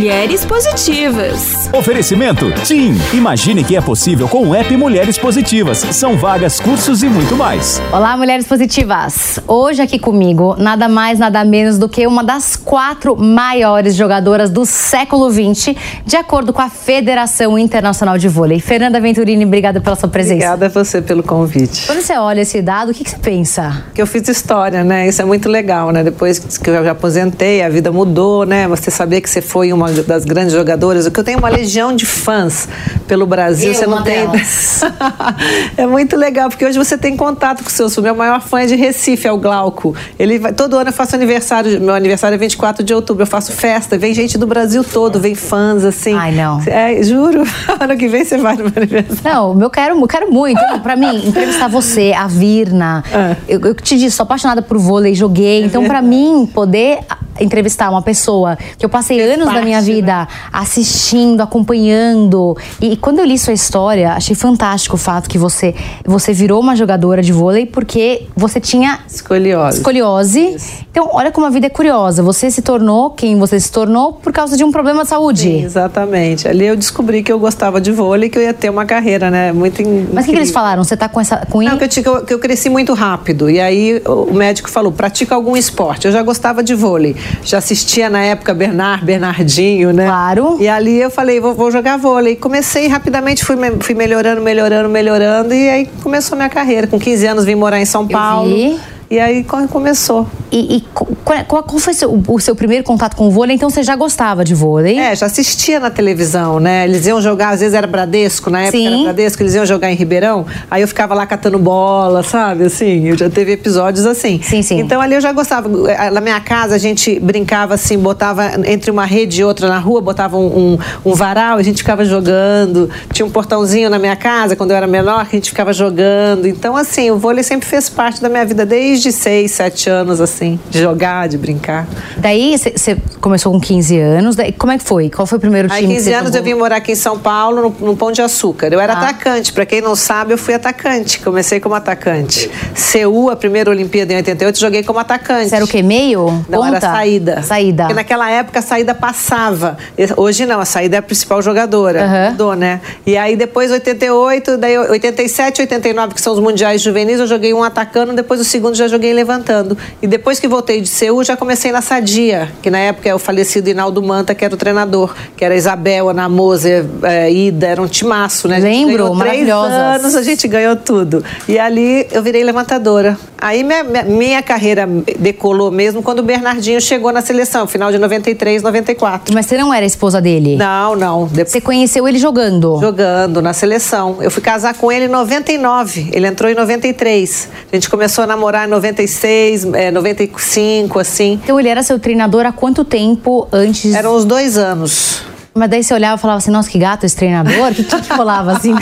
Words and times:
Mulheres 0.00 0.44
Positivas. 0.44 1.68
Oferecimento 1.72 2.50
TIM. 2.64 2.94
Imagine 3.14 3.62
que 3.62 3.76
é 3.76 3.80
possível 3.80 4.28
com 4.28 4.48
o 4.48 4.54
app 4.54 4.76
Mulheres 4.76 5.16
Positivas. 5.16 5.78
São 5.78 6.16
vagas, 6.16 6.58
cursos 6.58 7.02
e 7.02 7.06
muito 7.06 7.36
mais. 7.36 7.80
Olá, 7.92 8.16
mulheres 8.16 8.46
positivas! 8.46 9.38
Hoje 9.46 9.80
aqui 9.80 9.98
comigo, 9.98 10.56
nada 10.58 10.88
mais, 10.88 11.18
nada 11.18 11.44
menos 11.44 11.78
do 11.78 11.88
que 11.88 12.06
uma 12.06 12.24
das 12.24 12.56
quatro 12.56 13.16
maiores 13.16 13.94
jogadoras 13.94 14.50
do 14.50 14.66
século 14.66 15.30
XX, 15.30 15.74
de 16.04 16.16
acordo 16.16 16.52
com 16.52 16.60
a 16.60 16.68
Federação 16.68 17.58
Internacional 17.58 18.18
de 18.18 18.26
Vôlei. 18.26 18.58
Fernanda 18.58 19.00
Venturini, 19.00 19.44
obrigada 19.44 19.80
pela 19.80 19.96
sua 19.96 20.08
presença. 20.08 20.34
Obrigada 20.34 20.66
a 20.66 20.68
você 20.68 21.00
pelo 21.00 21.22
convite. 21.22 21.86
Quando 21.86 22.00
você 22.00 22.16
olha 22.16 22.40
esse 22.40 22.60
dado, 22.60 22.90
o 22.90 22.94
que, 22.94 23.04
que 23.04 23.10
você 23.10 23.18
pensa? 23.18 23.84
Que 23.94 24.02
eu 24.02 24.06
fiz 24.06 24.26
história, 24.28 24.82
né? 24.82 25.08
Isso 25.08 25.22
é 25.22 25.24
muito 25.24 25.48
legal, 25.48 25.90
né? 25.92 26.02
Depois 26.02 26.38
que 26.38 26.68
eu 26.68 26.84
já 26.84 26.90
aposentei, 26.90 27.62
a 27.62 27.68
vida 27.68 27.92
mudou, 27.92 27.99
né? 28.46 28.66
Você 28.68 28.90
saber 28.90 29.20
que 29.20 29.28
você 29.28 29.40
foi 29.40 29.72
uma 29.72 29.90
das 29.90 30.24
grandes 30.24 30.52
jogadoras, 30.52 31.06
o 31.06 31.10
que 31.10 31.20
eu 31.20 31.24
tenho 31.24 31.38
uma 31.38 31.48
legião 31.48 31.94
de 31.94 32.06
fãs 32.06 32.68
pelo 33.06 33.26
Brasil, 33.26 33.68
Eu, 33.68 33.74
você 33.74 33.86
não 33.86 34.02
tem. 34.02 34.26
é 35.76 35.86
muito 35.86 36.16
legal, 36.16 36.48
porque 36.48 36.64
hoje 36.64 36.78
você 36.78 36.96
tem 36.96 37.16
contato 37.16 37.62
com 37.62 37.70
seus 37.70 37.94
fãs. 37.94 38.04
Meu 38.04 38.14
maior 38.14 38.40
fã 38.40 38.60
é 38.60 38.66
de 38.66 38.76
Recife, 38.76 39.26
é 39.26 39.32
o 39.32 39.38
Glauco. 39.38 39.94
Ele 40.18 40.38
vai, 40.38 40.52
todo 40.52 40.76
ano 40.76 40.90
eu 40.90 40.92
faço 40.92 41.14
aniversário, 41.14 41.80
meu 41.80 41.94
aniversário 41.94 42.34
é 42.34 42.38
24 42.38 42.84
de 42.84 42.94
outubro, 42.94 43.22
eu 43.22 43.26
faço 43.26 43.52
festa, 43.52 43.98
vem 43.98 44.14
gente 44.14 44.38
do 44.38 44.46
Brasil 44.46 44.82
todo, 44.84 45.20
vem 45.20 45.34
fãs 45.34 45.84
assim. 45.84 46.14
Ai, 46.14 46.32
não. 46.32 46.60
É, 46.66 47.02
juro, 47.02 47.42
ano 47.78 47.96
que 47.96 48.08
vem 48.08 48.24
você 48.24 48.38
vai 48.38 48.56
no 48.56 48.64
meu 48.64 48.72
aniversário. 48.76 49.20
Não, 49.24 49.60
eu 49.60 49.70
quero, 49.70 49.98
eu 49.98 50.08
quero 50.08 50.32
muito. 50.32 50.60
Pra 50.82 50.96
mim, 50.96 51.28
entrevistar 51.28 51.68
você, 51.68 52.12
a 52.16 52.26
Virna. 52.26 53.04
É. 53.12 53.36
Eu, 53.48 53.60
eu 53.60 53.74
te 53.74 53.98
disse, 53.98 54.16
sou 54.16 54.24
apaixonada 54.24 54.62
por 54.62 54.78
vôlei, 54.78 55.14
joguei. 55.14 55.64
Então, 55.64 55.84
pra 55.84 56.00
mim, 56.00 56.48
poder 56.52 57.00
entrevistar 57.40 57.90
uma 57.90 58.02
pessoa 58.02 58.56
que 58.78 58.84
eu 58.84 58.88
passei 58.88 59.20
anos 59.20 59.46
da 59.46 59.62
minha 59.62 59.78
parte, 59.78 59.90
né? 59.90 59.94
vida 59.94 60.28
assistindo, 60.52 61.40
acompanhando. 61.40 62.56
E, 62.80 62.92
e 62.92 62.96
quando 62.96 63.18
eu 63.18 63.24
li 63.24 63.38
sua 63.38 63.52
história, 63.52 64.12
achei 64.12 64.36
fantástico 64.36 64.96
o 64.96 64.98
fato 64.98 65.28
que 65.28 65.38
você, 65.38 65.74
você 66.04 66.32
virou 66.32 66.60
uma 66.60 66.76
jogadora 66.76 67.22
de 67.22 67.32
vôlei 67.32 67.66
porque 67.66 68.26
você 68.36 68.60
tinha 68.60 69.00
Escoliose. 69.08 69.78
escoliose. 69.78 70.56
Então, 70.90 71.08
olha 71.12 71.30
como 71.30 71.46
a 71.46 71.50
vida 71.50 71.66
é 71.66 71.70
curiosa. 71.70 72.22
Você 72.22 72.50
se 72.50 72.62
tornou 72.62 73.10
quem 73.10 73.38
você 73.38 73.58
se 73.58 73.70
tornou 73.70 74.12
por 74.14 74.32
causa 74.32 74.56
de 74.56 74.64
um 74.64 74.70
problema 74.70 75.02
de 75.02 75.08
saúde. 75.08 75.40
Sim, 75.42 75.64
exatamente. 75.64 76.46
Ali 76.48 76.66
eu 76.66 76.76
descobri 76.76 77.22
que 77.22 77.32
eu 77.32 77.38
gostava 77.38 77.80
de 77.80 77.90
vôlei 77.92 78.28
e 78.28 78.30
que 78.30 78.38
eu 78.38 78.42
ia 78.42 78.52
ter 78.54 78.68
uma 78.70 78.84
carreira, 78.84 79.30
né? 79.30 79.52
Muito 79.52 79.80
in- 79.82 80.08
Mas 80.12 80.24
o 80.24 80.26
que, 80.26 80.32
que 80.32 80.38
eles 80.38 80.50
falaram? 80.50 80.82
Você 80.84 80.96
tá 80.96 81.08
com 81.08 81.20
essa. 81.20 81.46
Com 81.48 81.62
Não, 81.62 81.78
que 81.78 81.84
eu, 81.84 81.88
que 81.88 82.08
eu- 82.08 82.24
que 82.24 82.34
eu 82.34 82.38
cresci 82.38 82.68
muito 82.68 82.92
rápido. 82.94 83.48
E 83.48 83.60
aí 83.60 84.02
o 84.06 84.32
médico 84.34 84.68
falou: 84.70 84.92
pratica 84.92 85.34
algum 85.34 85.56
esporte. 85.56 86.06
Eu 86.06 86.12
já 86.12 86.22
gostava 86.22 86.62
de 86.62 86.74
vôlei. 86.74 87.14
Já 87.42 87.58
assistia 87.58 88.10
na 88.10 88.22
época 88.22 88.52
Bernard, 88.54 89.04
Bernardinho, 89.04 89.92
né? 89.92 90.06
Claro. 90.06 90.56
E 90.60 90.68
ali 90.68 91.00
eu 91.00 91.10
falei: 91.10 91.40
vou, 91.40 91.54
vou 91.54 91.70
jogar 91.70 91.96
vôlei. 91.96 92.36
Comecei 92.36 92.86
rapidamente, 92.88 93.44
fui, 93.44 93.56
fui 93.80 93.94
melhorando, 93.94 94.40
melhorando, 94.40 94.88
melhorando. 94.88 95.54
E 95.54 95.68
aí 95.68 95.90
começou 96.02 96.34
a 96.34 96.36
minha 96.36 96.48
carreira. 96.48 96.86
Com 96.86 96.98
15 96.98 97.26
anos 97.26 97.44
vim 97.44 97.54
morar 97.54 97.80
em 97.80 97.84
São 97.84 98.06
Paulo. 98.06 98.48
vi. 98.48 98.78
E 99.10 99.18
aí 99.18 99.42
co- 99.42 99.66
começou. 99.66 100.24
E, 100.52 100.76
e 100.76 100.80
qual, 100.94 101.08
qual- 101.44 101.62
qual 101.64 101.78
foi 101.80 101.92
seu- 101.94 102.22
o 102.28 102.38
seu 102.38 102.54
primeiro 102.54 102.84
contato 102.84 103.16
com 103.16 103.26
o 103.26 103.30
vôlei? 103.30 103.56
Então 103.56 103.68
você 103.68 103.82
já 103.82 103.96
gostava 103.96 104.44
de 104.44 104.54
vôlei? 104.54 105.00
É, 105.00 105.16
já 105.16 105.26
assistia 105.26 105.80
na 105.80 105.90
televisão, 105.90 106.60
né? 106.60 106.84
Eles 106.84 107.06
iam 107.08 107.20
jogar, 107.20 107.48
às 107.50 107.58
vezes 107.58 107.74
era 107.74 107.88
Bradesco, 107.88 108.50
na 108.50 108.60
época 108.62 108.78
Sim. 108.78 108.86
era 108.86 109.02
Bradesco, 109.02 109.42
eles 109.42 109.54
iam 109.56 109.66
jogar 109.66 109.90
em 109.90 109.96
Ribeirão, 109.96 110.46
aí 110.70 110.80
eu 110.82 110.86
ficava 110.86 111.12
lá 111.12 111.26
catando 111.26 111.58
bola, 111.58 112.22
sabe? 112.22 112.64
Assim, 112.66 113.08
eu 113.08 113.16
já 113.18 113.28
teve 113.28 113.50
episódios 113.50 114.06
assim. 114.06 114.40
Sim, 114.44 114.62
sim. 114.62 114.78
Então 114.78 115.00
ali 115.00 115.16
eu 115.16 115.20
já 115.20 115.32
gostava. 115.32 115.68
Eh, 115.90 116.10
Na 116.10 116.20
minha 116.20 116.38
casa 116.40 116.76
a 116.76 116.78
gente 116.78 117.18
brincava 117.18 117.74
assim, 117.74 117.98
botava 117.98 118.48
entre 118.64 118.92
uma 118.92 119.04
rede 119.06 119.40
e 119.40 119.44
outra 119.44 119.68
na 119.68 119.78
rua, 119.80 120.00
botava 120.00 120.36
um, 120.36 120.46
um, 120.74 120.78
um 121.04 121.14
varal, 121.14 121.58
a 121.58 121.62
gente 121.64 121.78
ficava 121.78 122.04
jogando. 122.04 122.88
Tinha 123.12 123.26
um 123.26 123.30
portãozinho 123.30 123.90
na 123.90 123.98
minha 123.98 124.14
casa, 124.14 124.54
quando 124.54 124.70
eu 124.70 124.76
era 124.76 124.86
menor, 124.86 125.26
que 125.26 125.34
a 125.34 125.38
gente 125.40 125.50
ficava 125.50 125.72
jogando. 125.72 126.46
Então, 126.46 126.76
assim, 126.76 127.10
o 127.10 127.18
vôlei 127.18 127.42
sempre 127.42 127.68
fez 127.68 127.88
parte 127.88 128.22
da 128.22 128.28
minha 128.28 128.44
vida, 128.44 128.64
desde 128.64 128.99
seis, 129.10 129.52
sete 129.52 129.88
anos, 129.88 130.20
assim, 130.20 130.58
de 130.70 130.80
jogar, 130.80 131.28
de 131.28 131.38
brincar. 131.38 131.86
Daí 132.18 132.56
você- 132.58 132.96
começou 133.20 133.52
com 133.52 133.60
15 133.60 133.98
anos. 133.98 134.34
Daí, 134.36 134.52
como 134.52 134.72
é 134.72 134.78
que 134.78 134.84
foi? 134.84 135.10
Qual 135.10 135.26
foi 135.26 135.38
o 135.38 135.40
primeiro 135.40 135.68
time 135.68 135.78
Aí, 135.80 135.86
que 135.86 135.92
15 135.94 136.04
você 136.04 136.14
anos 136.14 136.30
eu 136.30 136.38
jogou? 136.38 136.44
vim 136.54 136.58
morar 136.58 136.76
aqui 136.76 136.92
em 136.92 136.96
São 136.96 137.18
Paulo, 137.18 137.62
no, 137.80 137.86
no 137.88 137.96
Pão 137.96 138.10
de 138.12 138.20
Açúcar. 138.22 138.68
Eu 138.72 138.80
era 138.80 138.92
Ah. 138.94 138.98
atacante. 139.02 139.52
Pra 139.52 139.64
quem 139.66 139.80
não 139.80 139.94
sabe, 139.96 140.32
eu 140.34 140.38
fui 140.38 140.54
atacante. 140.54 141.20
Comecei 141.20 141.60
como 141.60 141.74
atacante. 141.74 142.50
Seul, 142.74 143.30
a 143.30 143.36
primeira 143.36 143.70
Olimpíada 143.70 144.12
em 144.12 144.16
88, 144.16 144.58
joguei 144.58 144.82
como 144.82 144.98
atacante. 144.98 145.48
Você 145.50 145.56
era 145.56 145.64
o 145.64 145.68
quê? 145.68 145.82
Meio? 145.82 146.26
Não, 146.48 146.60
Ponta? 146.62 146.76
era 146.76 146.80
saída. 146.80 147.42
Saída. 147.42 147.84
Porque 147.84 147.94
naquela 147.94 148.30
época 148.30 148.58
a 148.58 148.62
saída 148.62 148.94
passava. 148.94 149.76
Hoje 150.16 150.46
não, 150.46 150.60
a 150.60 150.64
saída 150.64 150.96
é 150.96 150.98
a 150.98 151.02
principal 151.02 151.40
jogadora. 151.42 152.04
Aham. 152.04 152.30
Mudou, 152.30 152.54
né? 152.54 152.80
E 153.06 153.16
aí 153.16 153.36
depois 153.36 153.70
88, 153.70 154.56
daí 154.56 154.76
87, 154.78 155.60
89, 155.62 156.14
que 156.14 156.20
são 156.20 156.32
os 156.32 156.40
mundiais 156.40 156.80
juvenis, 156.80 157.20
eu 157.20 157.26
joguei 157.26 157.52
um 157.54 157.62
atacando, 157.62 158.12
depois 158.12 158.40
o 158.40 158.44
segundo 158.44 158.74
já 158.74 158.88
joguei 158.90 159.12
levantando. 159.12 159.76
E 160.02 160.06
depois 160.06 160.38
que 160.38 160.46
voltei 160.48 160.80
de 160.80 160.88
Seul, 160.88 161.24
já 161.24 161.36
comecei 161.36 161.72
na 161.72 161.80
Sadia, 161.80 162.50
que 162.62 162.68
na 162.70 162.78
época 162.78 163.08
é 163.08 163.14
o 163.14 163.18
falecido 163.18 163.70
Inaldo 163.70 164.02
Manta, 164.02 164.34
que 164.34 164.44
era 164.44 164.52
o 164.52 164.56
treinador, 164.56 165.14
que 165.36 165.44
era 165.44 165.54
Isabel, 165.56 166.08
Ana 166.10 166.28
Moser, 166.28 166.84
eh, 167.02 167.30
Ida, 167.32 167.66
era 167.68 167.80
um 167.82 167.86
timaço, 167.88 168.48
né? 168.48 168.58
Lembro, 168.58 169.14
maravilhosas. 169.14 169.72
anos, 170.02 170.14
a 170.16 170.22
gente 170.22 170.46
ganhou 170.48 170.76
tudo. 170.76 171.24
E 171.48 171.58
ali 171.58 172.06
eu 172.12 172.22
virei 172.22 172.42
levantadora. 172.44 173.16
Aí 173.38 173.64
minha, 173.64 173.82
minha- 173.82 174.04
minha 174.04 174.42
carreira 174.42 174.86
decolou 175.18 175.70
mesmo 175.70 176.02
quando 176.02 176.18
o 176.18 176.22
Bernardinho 176.22 176.80
chegou 176.80 177.10
na 177.12 177.22
seleção, 177.22 177.66
final 177.66 177.90
de 177.90 177.98
93, 177.98 178.62
94. 178.62 179.32
Mas 179.34 179.46
você 179.46 179.56
não 179.56 179.72
era 179.72 179.86
esposa 179.86 180.20
dele? 180.20 180.56
Não, 180.56 180.94
não. 180.96 181.26
Depois 181.26 181.50
Você 181.50 181.60
conheceu 181.60 182.06
ele 182.06 182.18
jogando? 182.18 182.78
jogando 182.80 183.40
na 183.40 183.52
seleção. 183.52 184.18
Eu 184.20 184.30
fui 184.30 184.42
casar 184.42 184.74
com 184.74 184.90
ele 184.92 185.06
em 185.06 185.08
99. 185.08 186.10
Ele 186.12 186.26
entrou 186.26 186.50
em 186.50 186.54
93. 186.54 187.48
A 187.72 187.76
gente 187.76 187.88
começou 187.88 188.24
a 188.24 188.26
namorar 188.26 188.66
em 188.66 188.70
96, 188.80 189.66
eh, 189.74 189.90
95, 189.90 190.98
assim. 190.98 191.38
Então 191.42 191.60
ele 191.60 191.68
era 191.68 191.82
seu 191.82 191.98
treinador 191.98 192.46
há 192.46 192.52
quanto 192.52 192.84
tempo 192.84 193.46
antes? 193.52 193.94
Eram 193.94 194.16
uns 194.16 194.24
dois 194.24 194.56
anos. 194.56 195.22
Mas 195.52 195.68
daí 195.68 195.82
você 195.82 195.92
olhava 195.92 196.16
e 196.16 196.20
falava 196.20 196.38
assim, 196.38 196.50
nossa, 196.50 196.70
que 196.70 196.78
gato 196.78 197.04
esse 197.04 197.16
treinador. 197.16 197.72
O 197.72 197.74
que, 197.74 197.82
que, 197.82 198.00
que 198.00 198.12
rolava 198.12 198.52
assim? 198.52 198.72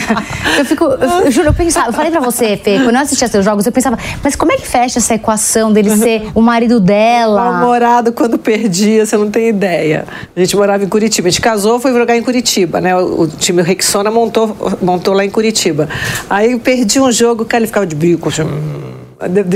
Eu 0.57 0.63
fico, 0.65 0.83
eu, 0.85 1.09
eu 1.25 1.31
juro, 1.31 1.47
eu 1.47 1.53
pensava, 1.53 1.89
eu 1.89 1.93
falei 1.93 2.11
pra 2.11 2.19
você, 2.19 2.55
Fê, 2.57 2.79
quando 2.83 2.95
eu 2.95 3.01
assistia 3.01 3.27
seus 3.27 3.43
jogos, 3.43 3.65
eu 3.65 3.71
pensava, 3.71 3.97
mas 4.23 4.35
como 4.35 4.51
é 4.51 4.57
que 4.57 4.67
fecha 4.67 4.99
essa 4.99 5.15
equação 5.15 5.73
dele 5.73 5.89
ser 5.97 6.29
o 6.35 6.41
marido 6.41 6.79
dela? 6.79 7.51
Mal-humorado 7.51 8.11
quando 8.13 8.37
perdia, 8.37 9.05
você 9.05 9.17
não 9.17 9.31
tem 9.31 9.49
ideia. 9.49 10.05
A 10.35 10.39
gente 10.39 10.55
morava 10.55 10.83
em 10.83 10.87
Curitiba. 10.87 11.27
A 11.27 11.31
gente 11.31 11.41
casou, 11.41 11.79
foi 11.79 11.91
jogar 11.91 12.15
em 12.15 12.21
Curitiba, 12.21 12.79
né? 12.79 12.95
O, 12.95 13.21
o 13.21 13.27
time 13.27 13.61
Rexona 13.61 14.11
montou, 14.11 14.55
montou 14.81 15.13
lá 15.13 15.25
em 15.25 15.29
Curitiba. 15.29 15.89
Aí 16.29 16.51
eu 16.51 16.59
perdi 16.59 16.99
um 16.99 17.11
jogo, 17.11 17.43
o 17.43 17.45
cara 17.45 17.61
ele 17.61 17.67
ficava 17.67 17.87
de 17.87 17.95
bico. 17.95 18.29
assim, 18.29 18.43
hum. 18.43 18.98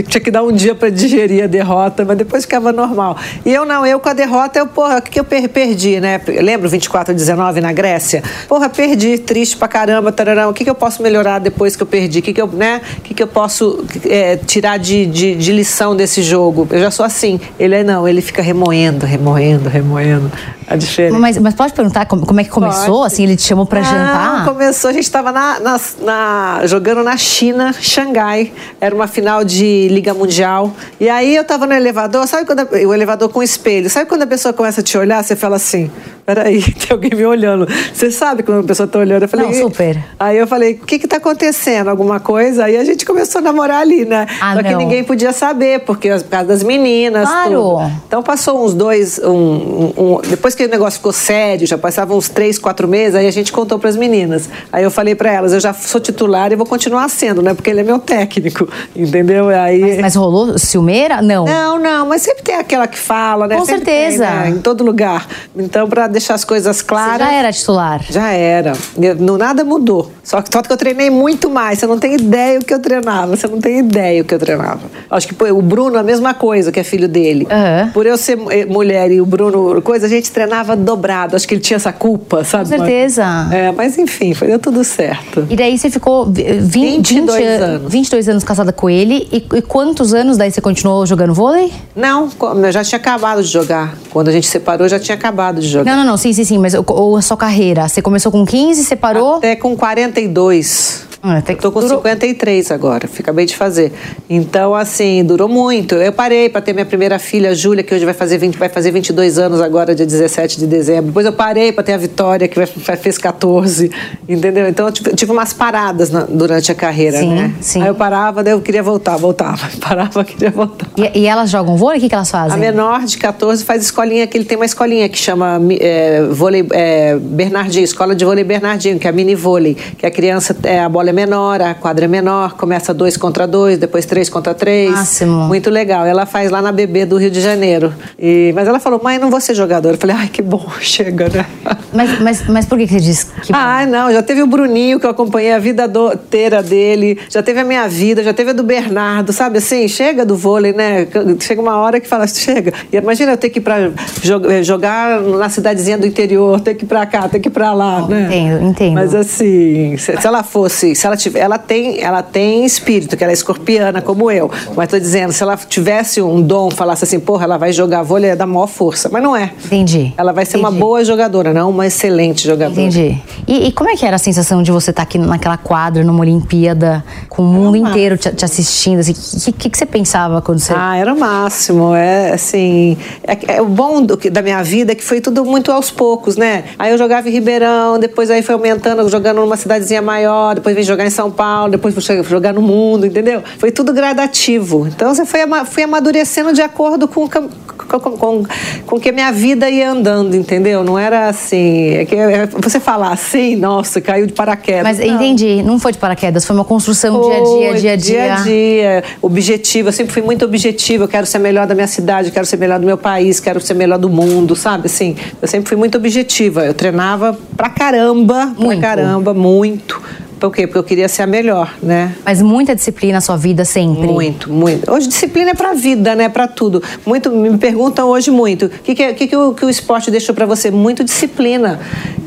Tinha 0.09 0.21
que 0.21 0.29
dar 0.29 0.43
um 0.43 0.51
dia 0.51 0.75
para 0.75 0.89
digerir 0.89 1.41
a 1.41 1.47
derrota, 1.47 2.03
mas 2.03 2.17
depois 2.17 2.43
ficava 2.43 2.73
normal. 2.73 3.17
E 3.45 3.53
eu 3.53 3.65
não, 3.65 3.85
eu 3.85 3.97
com 3.97 4.09
a 4.09 4.13
derrota, 4.13 4.59
eu, 4.59 4.67
porra, 4.67 4.97
o 4.97 5.01
que, 5.01 5.11
que 5.11 5.19
eu 5.19 5.23
per- 5.23 5.47
perdi, 5.47 6.01
né? 6.01 6.19
Lembro 6.41 6.67
24 6.67 7.13
a 7.13 7.15
19 7.15 7.61
na 7.61 7.71
Grécia? 7.71 8.21
Porra, 8.49 8.67
perdi, 8.69 9.17
triste 9.17 9.55
pra 9.55 9.69
caramba, 9.69 10.11
tararão. 10.11 10.49
O 10.49 10.53
que, 10.53 10.65
que 10.65 10.69
eu 10.69 10.75
posso 10.75 11.01
melhorar 11.01 11.39
depois 11.39 11.77
que 11.77 11.83
eu 11.83 11.87
perdi? 11.87 12.19
O 12.19 12.21
que, 12.21 12.33
que 12.33 12.41
eu, 12.41 12.47
né? 12.47 12.81
O 12.97 13.01
que, 13.01 13.13
que 13.13 13.23
eu 13.23 13.27
posso 13.27 13.85
é, 14.09 14.35
tirar 14.35 14.77
de, 14.77 15.05
de, 15.05 15.35
de 15.35 15.51
lição 15.53 15.95
desse 15.95 16.21
jogo? 16.21 16.67
Eu 16.69 16.81
já 16.81 16.91
sou 16.91 17.05
assim. 17.05 17.39
Ele 17.57 17.75
é 17.75 17.83
não, 17.85 18.05
ele 18.05 18.21
fica 18.21 18.41
remoendo, 18.41 19.05
remoendo, 19.05 19.69
remoendo. 19.69 20.29
A 20.67 20.75
diferença. 20.75 21.17
Mas, 21.19 21.37
mas 21.37 21.53
pode 21.53 21.73
perguntar 21.73 22.05
como, 22.05 22.25
como 22.25 22.39
é 22.39 22.43
que 22.43 22.49
começou? 22.49 22.99
Pode. 23.01 23.13
Assim, 23.13 23.23
ele 23.23 23.35
te 23.35 23.43
chamou 23.43 23.65
pra 23.65 23.79
Não, 23.81 23.85
jantar? 23.89 24.45
começou, 24.45 24.89
a 24.89 24.93
gente 24.93 25.03
estava 25.03 25.31
na, 25.31 25.59
na- 25.59 25.79
na- 26.01 26.61
jogando 26.65 27.03
na 27.03 27.17
China, 27.17 27.73
Xangai. 27.73 28.51
Era 28.79 28.93
uma 28.95 29.07
final 29.07 29.43
de 29.43 29.87
Liga 29.89 30.13
Mundial. 30.13 30.73
E 30.99 31.09
aí 31.09 31.35
eu 31.35 31.41
estava 31.41 31.65
no 31.65 31.73
elevador, 31.73 32.27
sabe 32.27 32.45
quando 32.45 32.59
a- 32.61 32.67
o 32.87 32.93
elevador 32.93 33.29
com 33.29 33.41
espelho? 33.43 33.89
Sabe 33.89 34.07
quando 34.09 34.23
a 34.23 34.27
pessoa 34.27 34.53
começa 34.53 34.81
a 34.81 34.83
te 34.83 34.97
olhar, 34.97 35.23
você 35.23 35.35
fala 35.35 35.55
assim: 35.57 35.91
peraí, 36.25 36.61
tem 36.73 36.87
alguém 36.91 37.11
me 37.15 37.25
olhando. 37.25 37.67
Você 37.93 38.09
sabe 38.11 38.43
quando 38.43 38.59
a 38.59 38.63
pessoa 38.67 38.87
tá 38.87 38.99
olhando? 38.99 39.23
Eu 39.23 39.27
falei, 39.29 39.47
Não, 39.47 39.53
super. 39.53 39.97
Aí 40.19 40.37
eu 40.37 40.47
falei, 40.47 40.73
o 40.73 40.85
que 40.85 40.99
que 40.99 41.07
tá 41.07 41.17
acontecendo? 41.17 41.89
Alguma 41.89 42.19
coisa? 42.19 42.65
Aí 42.65 42.77
a 42.77 42.83
gente 42.83 43.05
começou 43.05 43.39
a 43.39 43.41
namorar 43.41 43.81
ali, 43.81 44.05
né? 44.05 44.25
Ah, 44.41 44.55
Só 44.55 44.63
que 44.63 44.71
não. 44.71 44.77
ninguém 44.79 45.03
podia 45.03 45.31
saber, 45.33 45.81
porque 45.81 46.09
por 46.09 46.23
causa 46.29 46.45
das 46.45 46.63
meninas. 46.63 47.27
Claro. 47.27 47.51
tudo. 47.51 47.91
Então 48.07 48.23
passou 48.23 48.63
uns 48.65 48.73
dois, 48.73 49.19
um, 49.19 49.93
um- 49.97 50.21
depois 50.27 50.55
que 50.55 50.65
o 50.65 50.69
negócio 50.69 50.97
ficou 50.99 51.11
sério, 51.13 51.65
já 51.67 51.77
passavam 51.77 52.17
uns 52.17 52.29
três, 52.29 52.57
quatro 52.57 52.87
meses, 52.87 53.15
aí 53.15 53.27
a 53.27 53.31
gente 53.31 53.51
contou 53.51 53.77
pras 53.79 53.95
meninas. 53.95 54.49
Aí 54.71 54.83
eu 54.83 54.91
falei 54.91 55.15
pra 55.15 55.31
elas, 55.31 55.53
eu 55.53 55.59
já 55.59 55.73
sou 55.73 55.99
titular 55.99 56.51
e 56.51 56.55
vou 56.55 56.65
continuar 56.65 57.09
sendo, 57.09 57.41
né? 57.41 57.53
Porque 57.53 57.69
ele 57.69 57.81
é 57.81 57.83
meu 57.83 57.99
técnico, 57.99 58.67
entendeu? 58.95 59.49
Aí... 59.49 59.99
Mas 60.01 60.15
rolou 60.15 60.57
ciumeira? 60.57 61.21
Não. 61.21 61.45
Não, 61.45 61.79
não, 61.79 62.05
mas 62.07 62.21
sempre 62.21 62.43
tem 62.43 62.55
aquela 62.55 62.87
que 62.87 62.97
fala, 62.97 63.47
né? 63.47 63.55
Com 63.57 63.65
Sempre 63.65 63.85
certeza. 63.85 64.25
tem, 64.25 64.35
né? 64.35 64.49
Em 64.49 64.59
todo 64.59 64.83
lugar. 64.83 65.27
Então, 65.55 65.87
pra 65.87 66.07
deixar 66.13 66.35
as 66.35 66.45
coisas 66.45 66.77
Você 66.77 66.83
claras. 66.83 67.19
já 67.27 67.33
era 67.33 67.51
titular. 67.51 68.01
Já 68.09 68.29
era. 68.31 68.73
Eu- 68.99 69.15
não, 69.15 69.37
nada 69.37 69.63
mudou. 69.65 70.11
Só 70.23 70.41
que, 70.41 70.49
só 70.53 70.61
que 70.61 70.71
eu 70.71 70.77
treinei 70.77 71.09
muito 71.09 71.49
mais. 71.49 71.79
Você 71.79 71.87
não 71.87 71.99
tem 71.99 72.13
ideia 72.15 72.59
o 72.59 72.63
que 72.63 72.73
eu 72.73 72.79
treinava. 72.79 73.35
Você 73.35 73.47
não 73.47 73.59
tem 73.59 73.79
ideia 73.79 74.21
o 74.21 74.25
que 74.25 74.33
eu 74.33 74.39
treinava. 74.39 74.79
Acho 75.09 75.27
que 75.27 75.33
pô, 75.33 75.45
o 75.47 75.61
Bruno, 75.61 75.97
a 75.97 76.03
mesma 76.03 76.33
coisa, 76.33 76.71
que 76.71 76.79
é 76.79 76.83
filho 76.83 77.07
dele. 77.09 77.45
Aham. 77.49 77.91
Por 77.93 78.05
eu 78.05 78.15
ser 78.17 78.37
eh, 78.49 78.65
mulher 78.65 79.11
e 79.11 79.19
o 79.19 79.25
Bruno, 79.25 79.81
coisa, 79.81 80.05
a 80.05 80.09
gente 80.09 80.31
treinava 80.31 80.75
dobrado. 80.75 81.35
Acho 81.35 81.47
que 81.47 81.55
ele 81.55 81.61
tinha 81.61 81.75
essa 81.77 81.91
culpa, 81.91 82.43
sabe? 82.43 82.63
Com 82.69 82.77
certeza. 82.77 83.23
É, 83.51 83.71
mas 83.71 83.97
enfim, 83.97 84.33
foi 84.33 84.47
deu 84.47 84.59
tudo 84.59 84.83
certo. 84.83 85.45
E 85.49 85.55
daí 85.55 85.77
você 85.77 85.89
ficou 85.89 86.25
vi- 86.25 86.43
vin- 86.61 87.01
22 87.01 87.37
20 87.37 87.45
an- 87.47 87.65
anos. 87.65 87.91
22 87.91 88.29
anos 88.29 88.43
casada 88.43 88.71
com 88.71 88.89
ele. 88.89 89.27
E, 89.31 89.37
e 89.57 89.61
quantos 89.61 90.13
anos 90.13 90.37
daí 90.37 90.51
você 90.51 90.61
continuou 90.61 91.05
jogando 91.05 91.33
vôlei? 91.33 91.71
Não, 91.95 92.29
eu 92.63 92.71
já 92.71 92.83
tinha 92.83 92.97
acabado 92.99 93.41
de 93.41 93.47
jogar. 93.49 93.95
Quando 94.11 94.27
a 94.27 94.31
gente 94.31 94.47
separou, 94.47 94.85
eu 94.85 94.89
já 94.89 94.99
tinha 94.99 95.15
acabado 95.15 95.59
de 95.59 95.67
jogar. 95.67 95.89
Não, 95.95 95.97
não, 95.97 96.02
não. 96.05 96.17
Sim, 96.17 96.33
sim, 96.33 96.43
sim. 96.43 96.57
Mas 96.57 96.73
ou 96.73 97.17
a 97.17 97.21
sua 97.21 97.37
carreira? 97.37 97.87
Você 97.87 98.01
começou 98.01 98.31
com 98.31 98.45
15, 98.45 98.83
separou? 98.83 99.35
Até 99.35 99.55
com 99.55 99.75
42. 99.75 101.12
Ah, 101.25 101.37
Eu 101.37 101.41
que 101.55 101.55
tô 101.55 101.71
com 101.71 101.79
durou- 101.79 101.99
53 101.99 102.69
agora, 102.69 103.07
acabei 103.17 103.45
de 103.45 103.55
fazer. 103.55 103.93
Então, 104.29 104.75
assim, 104.75 105.23
durou 105.23 105.47
muito. 105.47 105.95
Eu 105.95 106.11
parei 106.11 106.49
para 106.49 106.59
ter 106.59 106.73
minha 106.73 106.85
primeira 106.85 107.17
filha, 107.17 107.55
Júlia, 107.55 107.81
que 107.81 107.95
hoje 107.95 108.03
vai 108.03 108.13
fazer, 108.13 108.37
20, 108.37 108.57
vai 108.57 108.67
fazer 108.67 108.91
22 108.91 109.39
anos 109.39 109.61
agora, 109.61 109.95
dia 109.95 110.05
17 110.05 110.59
de 110.59 110.67
dezembro. 110.67 111.05
Depois 111.05 111.25
eu 111.25 111.31
parei 111.31 111.71
para 111.71 111.81
ter 111.81 111.93
a 111.93 111.97
Vitória, 111.97 112.45
que 112.49 112.57
vai, 112.57 112.97
fez 112.97 113.17
14, 113.17 113.89
entendeu? 114.27 114.67
Então, 114.67 114.85
eu 114.87 114.91
tive, 114.91 115.11
tive 115.15 115.31
umas 115.31 115.53
paradas 115.53 116.09
na- 116.09 116.25
durante 116.27 116.69
a 116.73 116.75
carreira, 116.75 117.19
Sim, 117.19 117.33
né? 117.33 117.53
sim. 117.61 117.81
Aí 117.81 117.87
eu 117.87 117.95
parava, 117.95 118.43
daí 118.43 118.51
eu 118.53 118.59
queria 118.59 118.83
voltar, 118.83 119.15
voltava. 119.15 119.69
Parava, 119.79 120.25
queria 120.25 120.51
voltar. 120.51 120.87
E, 120.97 121.19
e 121.21 121.25
elas 121.25 121.49
jogam 121.49 121.77
vôlei? 121.77 121.99
O 121.99 122.01
que, 122.01 122.09
que 122.09 122.15
elas 122.15 122.29
fazem? 122.29 122.53
A 122.53 122.57
menor 122.57 123.05
de 123.05 123.17
14 123.17 123.63
faz 123.63 123.81
escolinha, 123.81 124.27
que 124.27 124.37
ele 124.37 124.43
tem 124.45 124.57
uma 124.57 124.65
escolinha 124.65 125.07
que 125.07 125.17
chama 125.17 125.57
é, 125.79 126.21
vôlei 126.31 126.65
é, 126.71 127.15
Bernardinho, 127.17 127.85
escola 127.85 128.13
de 128.13 128.25
vôlei 128.25 128.43
Bernardinho, 128.43 128.99
que 128.99 129.07
é 129.07 129.09
a 129.09 129.13
mini 129.13 129.35
vôlei, 129.35 129.75
que 129.97 130.05
a 130.05 130.11
criança, 130.11 130.53
é, 130.63 130.79
a 130.81 130.89
bola 130.89 131.11
é 131.11 131.12
menor, 131.13 131.61
a 131.61 131.73
quadra 131.73 132.05
é 132.05 132.07
menor, 132.07 132.53
começa 132.57 132.93
dois 132.93 133.15
contra 133.15 133.47
dois, 133.47 133.77
depois 133.77 134.05
três 134.05 134.29
contra 134.29 134.53
três. 134.53 134.91
Máximo. 134.91 135.43
Muito 135.47 135.69
legal. 135.69 136.05
Ela 136.05 136.25
faz 136.25 136.51
lá 136.51 136.61
na 136.61 136.71
BB 136.71 137.05
do 137.05 137.17
Rio 137.17 137.31
de 137.31 137.39
Janeiro. 137.39 137.93
E, 138.19 138.51
mas 138.55 138.67
ela 138.67 138.79
falou, 138.79 138.99
mãe, 139.03 139.17
não 139.17 139.29
vou 139.29 139.39
ser 139.39 139.53
jogadora. 139.53 139.95
Eu 139.95 139.99
falei, 139.99 140.15
ai, 140.17 140.27
que 140.27 140.41
bom, 140.41 140.65
chega, 140.81 141.29
né? 141.29 141.45
Mas, 141.93 142.19
mas, 142.19 142.47
mas 142.49 142.65
por 142.65 142.77
que, 142.77 142.87
que 142.87 142.93
você 142.93 142.99
diz 142.99 143.23
que. 143.23 143.51
Ai, 143.53 143.85
não, 143.85 144.11
já 144.11 144.21
teve 144.23 144.41
o 144.41 144.47
Bruninho, 144.47 144.99
que 144.99 145.05
eu 145.05 145.09
acompanhei 145.11 145.53
a 145.53 145.59
vida 145.59 145.89
inteira 146.13 146.61
dele, 146.63 147.19
já 147.29 147.43
teve 147.43 147.59
a 147.59 147.63
minha 147.63 147.87
vida, 147.87 148.23
já 148.23 148.33
teve 148.33 148.49
a 148.49 148.53
do 148.53 148.63
Bernardo, 148.63 149.31
sabe 149.31 149.59
assim? 149.59 149.87
Chega 149.87 150.25
do 150.25 150.35
vôlei, 150.35 150.73
né? 150.73 151.07
Chega 151.39 151.61
uma 151.61 151.77
hora 151.77 151.99
que 151.99 152.07
fala, 152.07 152.25
chega. 152.27 152.73
E 152.91 152.97
imagina 152.97 153.31
eu 153.33 153.37
ter 153.37 153.49
que 153.49 153.59
ir 153.59 153.61
pra 153.61 153.89
jo- 154.21 154.49
eh, 154.49 154.63
jogar 154.63 155.21
na 155.21 155.49
cidadezinha 155.49 155.97
do 155.97 156.07
interior, 156.07 156.59
ter 156.61 156.73
que 156.73 156.85
ir 156.85 156.87
pra 156.87 157.05
cá, 157.05 157.27
ter 157.29 157.39
que 157.39 157.49
ir 157.49 157.51
pra 157.51 157.73
lá, 157.73 158.07
né? 158.07 158.25
Entendo, 158.25 158.63
entendo. 158.69 158.93
Mas 158.93 159.13
assim, 159.13 159.95
se, 159.97 160.17
se 160.17 160.27
ela 160.27 160.41
fosse, 160.43 160.95
se 161.03 161.07
ela 161.07 161.17
tiver, 161.17 161.39
ela 161.41 161.57
tem, 161.57 162.01
ela 162.01 162.23
tem 162.23 162.63
espírito, 162.63 163.17
que 163.17 163.23
ela 163.23 163.31
é 163.31 163.33
escorpiana 163.33 164.01
como 164.01 164.31
eu. 164.31 164.49
Mas 164.73 164.87
tô 164.87 164.97
dizendo, 164.97 165.33
se 165.33 165.43
ela 165.43 165.57
tivesse 165.57 166.21
um 166.21 166.41
dom, 166.41 166.71
falasse 166.71 167.03
assim, 167.03 167.19
porra, 167.19 167.43
ela 167.43 167.57
vai 167.57 167.73
jogar 167.73 168.03
vôlei, 168.03 168.31
é 168.31 168.35
da 168.37 168.47
maior 168.47 168.67
força. 168.67 169.09
Mas 169.11 169.21
não 169.21 169.35
é. 169.35 169.51
Entendi. 169.65 170.13
Ela 170.15 170.31
vai 170.31 170.45
ser 170.45 170.55
uma 170.55 170.69
Entendi. 170.69 170.79
boa 170.79 171.03
jogadora, 171.03 171.53
não 171.53 171.71
uma 171.71 171.85
excelente 171.85 172.47
jogadora. 172.47 172.79
Entendi. 172.79 173.21
E, 173.45 173.67
e 173.67 173.71
como 173.73 173.89
é 173.89 173.97
que 173.97 174.05
era 174.05 174.15
a 174.15 174.19
sensação 174.19 174.63
de 174.63 174.71
você 174.71 174.91
estar 174.91 175.03
aqui 175.03 175.17
naquela 175.17 175.57
quadra, 175.57 176.05
numa 176.05 176.21
Olimpíada, 176.21 177.03
com 177.27 177.41
o 177.41 177.45
mundo 177.45 177.75
inteiro 177.75 178.17
te, 178.17 178.31
te 178.31 178.45
assistindo? 178.45 179.01
O 179.01 179.03
que, 179.03 179.51
que, 179.51 179.69
que 179.71 179.77
você 179.77 179.85
pensava 179.85 180.41
quando 180.41 180.59
você. 180.59 180.73
Ah, 180.73 180.95
era 180.95 181.13
o 181.13 181.19
máximo. 181.19 181.93
É 181.93 182.31
assim. 182.31 182.97
É, 183.27 183.57
é 183.57 183.61
o 183.61 183.65
bom 183.65 184.01
do 184.01 184.15
da 184.31 184.41
minha 184.41 184.63
vida 184.63 184.93
é 184.93 184.95
que 184.95 185.03
foi 185.03 185.19
tudo 185.19 185.43
muito 185.43 185.69
aos 185.69 185.91
poucos, 185.91 186.37
né? 186.37 186.63
Aí 186.79 186.91
eu 186.91 186.97
jogava 186.97 187.27
em 187.27 187.31
Ribeirão, 187.31 187.99
depois 187.99 188.31
aí 188.31 188.41
foi 188.41 188.55
aumentando, 188.55 189.07
jogando 189.09 189.41
numa 189.41 189.57
cidadezinha 189.57 190.01
maior, 190.01 190.55
depois 190.55 190.73
vim 190.75 190.83
jogar 190.93 191.05
em 191.05 191.09
São 191.09 191.29
Paulo, 191.29 191.71
depois 191.71 191.93
fui 191.93 192.23
jogar 192.23 192.53
no 192.53 192.61
mundo, 192.61 193.05
entendeu? 193.05 193.41
Foi 193.57 193.71
tudo 193.71 193.93
gradativo. 193.93 194.87
Então 194.87 195.13
você 195.13 195.25
foi 195.25 195.39
fui 195.65 195.83
amadurecendo 195.83 196.53
de 196.53 196.61
acordo 196.61 197.07
com, 197.07 197.27
com, 197.27 197.99
com, 197.99 198.43
com, 198.85 198.99
que 198.99 199.09
a 199.09 199.11
minha 199.11 199.31
vida 199.31 199.69
ia 199.69 199.91
andando, 199.91 200.35
entendeu? 200.35 200.83
Não 200.83 200.97
era 200.97 201.27
assim. 201.27 201.89
É 201.95 202.05
que 202.05 202.15
é- 202.15 202.45
você 202.47 202.79
falar 202.79 203.11
assim, 203.11 203.55
nossa, 203.55 203.99
caiu 203.99 204.25
de 204.25 204.33
paraquedas. 204.33 204.83
Mas 204.83 204.99
Não. 204.99 205.15
entendi, 205.15 205.61
não 205.63 205.79
foi 205.79 205.91
de 205.91 205.97
paraquedas, 205.97 206.45
foi 206.45 206.55
uma 206.55 206.65
construção 206.65 207.21
dia 207.21 207.33
a 207.33 207.35
dia, 207.35 207.43
Foi, 207.69 207.79
dia 207.79 207.91
a 207.91 207.95
dia. 207.95 208.13
Dia 208.13 208.33
a 208.33 208.41
dia. 208.41 209.03
Objetivo. 209.21 209.89
Eu 209.89 209.93
sempre 209.93 210.13
fui 210.13 210.21
muito 210.21 210.45
objetiva. 210.45 211.03
Eu 211.03 211.07
quero 211.07 211.25
ser 211.25 211.39
melhor 211.39 211.67
da 211.67 211.75
minha 211.75 211.87
cidade, 211.87 212.31
quero 212.31 212.45
ser 212.45 212.57
melhor 212.57 212.79
do 212.79 212.85
meu 212.85 212.97
país, 212.97 213.39
quero 213.39 213.59
ser 213.59 213.73
melhor 213.73 213.97
do 213.99 214.09
mundo, 214.09 214.55
sabe? 214.55 214.85
Assim, 214.85 215.15
eu 215.41 215.47
sempre 215.47 215.67
fui 215.69 215.77
muito 215.77 215.97
objetiva. 215.97 216.65
Eu 216.65 216.73
treinava 216.73 217.37
pra 217.57 217.69
caramba, 217.69 218.53
Muito. 218.57 218.79
pra 218.79 218.89
caramba, 218.89 219.33
muito. 219.33 220.01
Por 220.43 220.51
quê? 220.51 220.67
Porque 220.67 220.77
eu 220.77 220.83
queria 220.83 221.07
ser 221.07 221.21
a 221.21 221.27
melhor, 221.27 221.73
né? 221.81 222.13
Mas 222.25 222.41
muita 222.41 222.75
disciplina 222.75 223.13
na 223.13 223.21
sua 223.21 223.37
vida 223.37 223.63
sempre. 223.63 224.05
Muito, 224.05 224.51
muito. 224.51 224.91
Hoje 224.91 225.07
disciplina 225.07 225.51
é 225.51 225.53
pra 225.53 225.71
vida, 225.73 226.15
né? 226.15 226.27
Pra 226.27 226.49
tudo. 226.49 226.83
Muito, 227.05 227.31
me 227.31 227.57
perguntam 227.57 228.09
hoje 228.09 228.29
muito. 228.29 228.65
O 228.65 228.69
que, 228.69 228.93
que, 228.93 229.03
é- 229.03 229.13
que, 229.13 229.25
que, 229.27 229.37
o, 229.37 229.53
que 229.53 229.63
o 229.63 229.69
esporte 229.69 230.11
deixou 230.11 230.35
pra 230.35 230.45
você? 230.45 230.69
Muito 230.69 231.01
disciplina. 231.01 231.79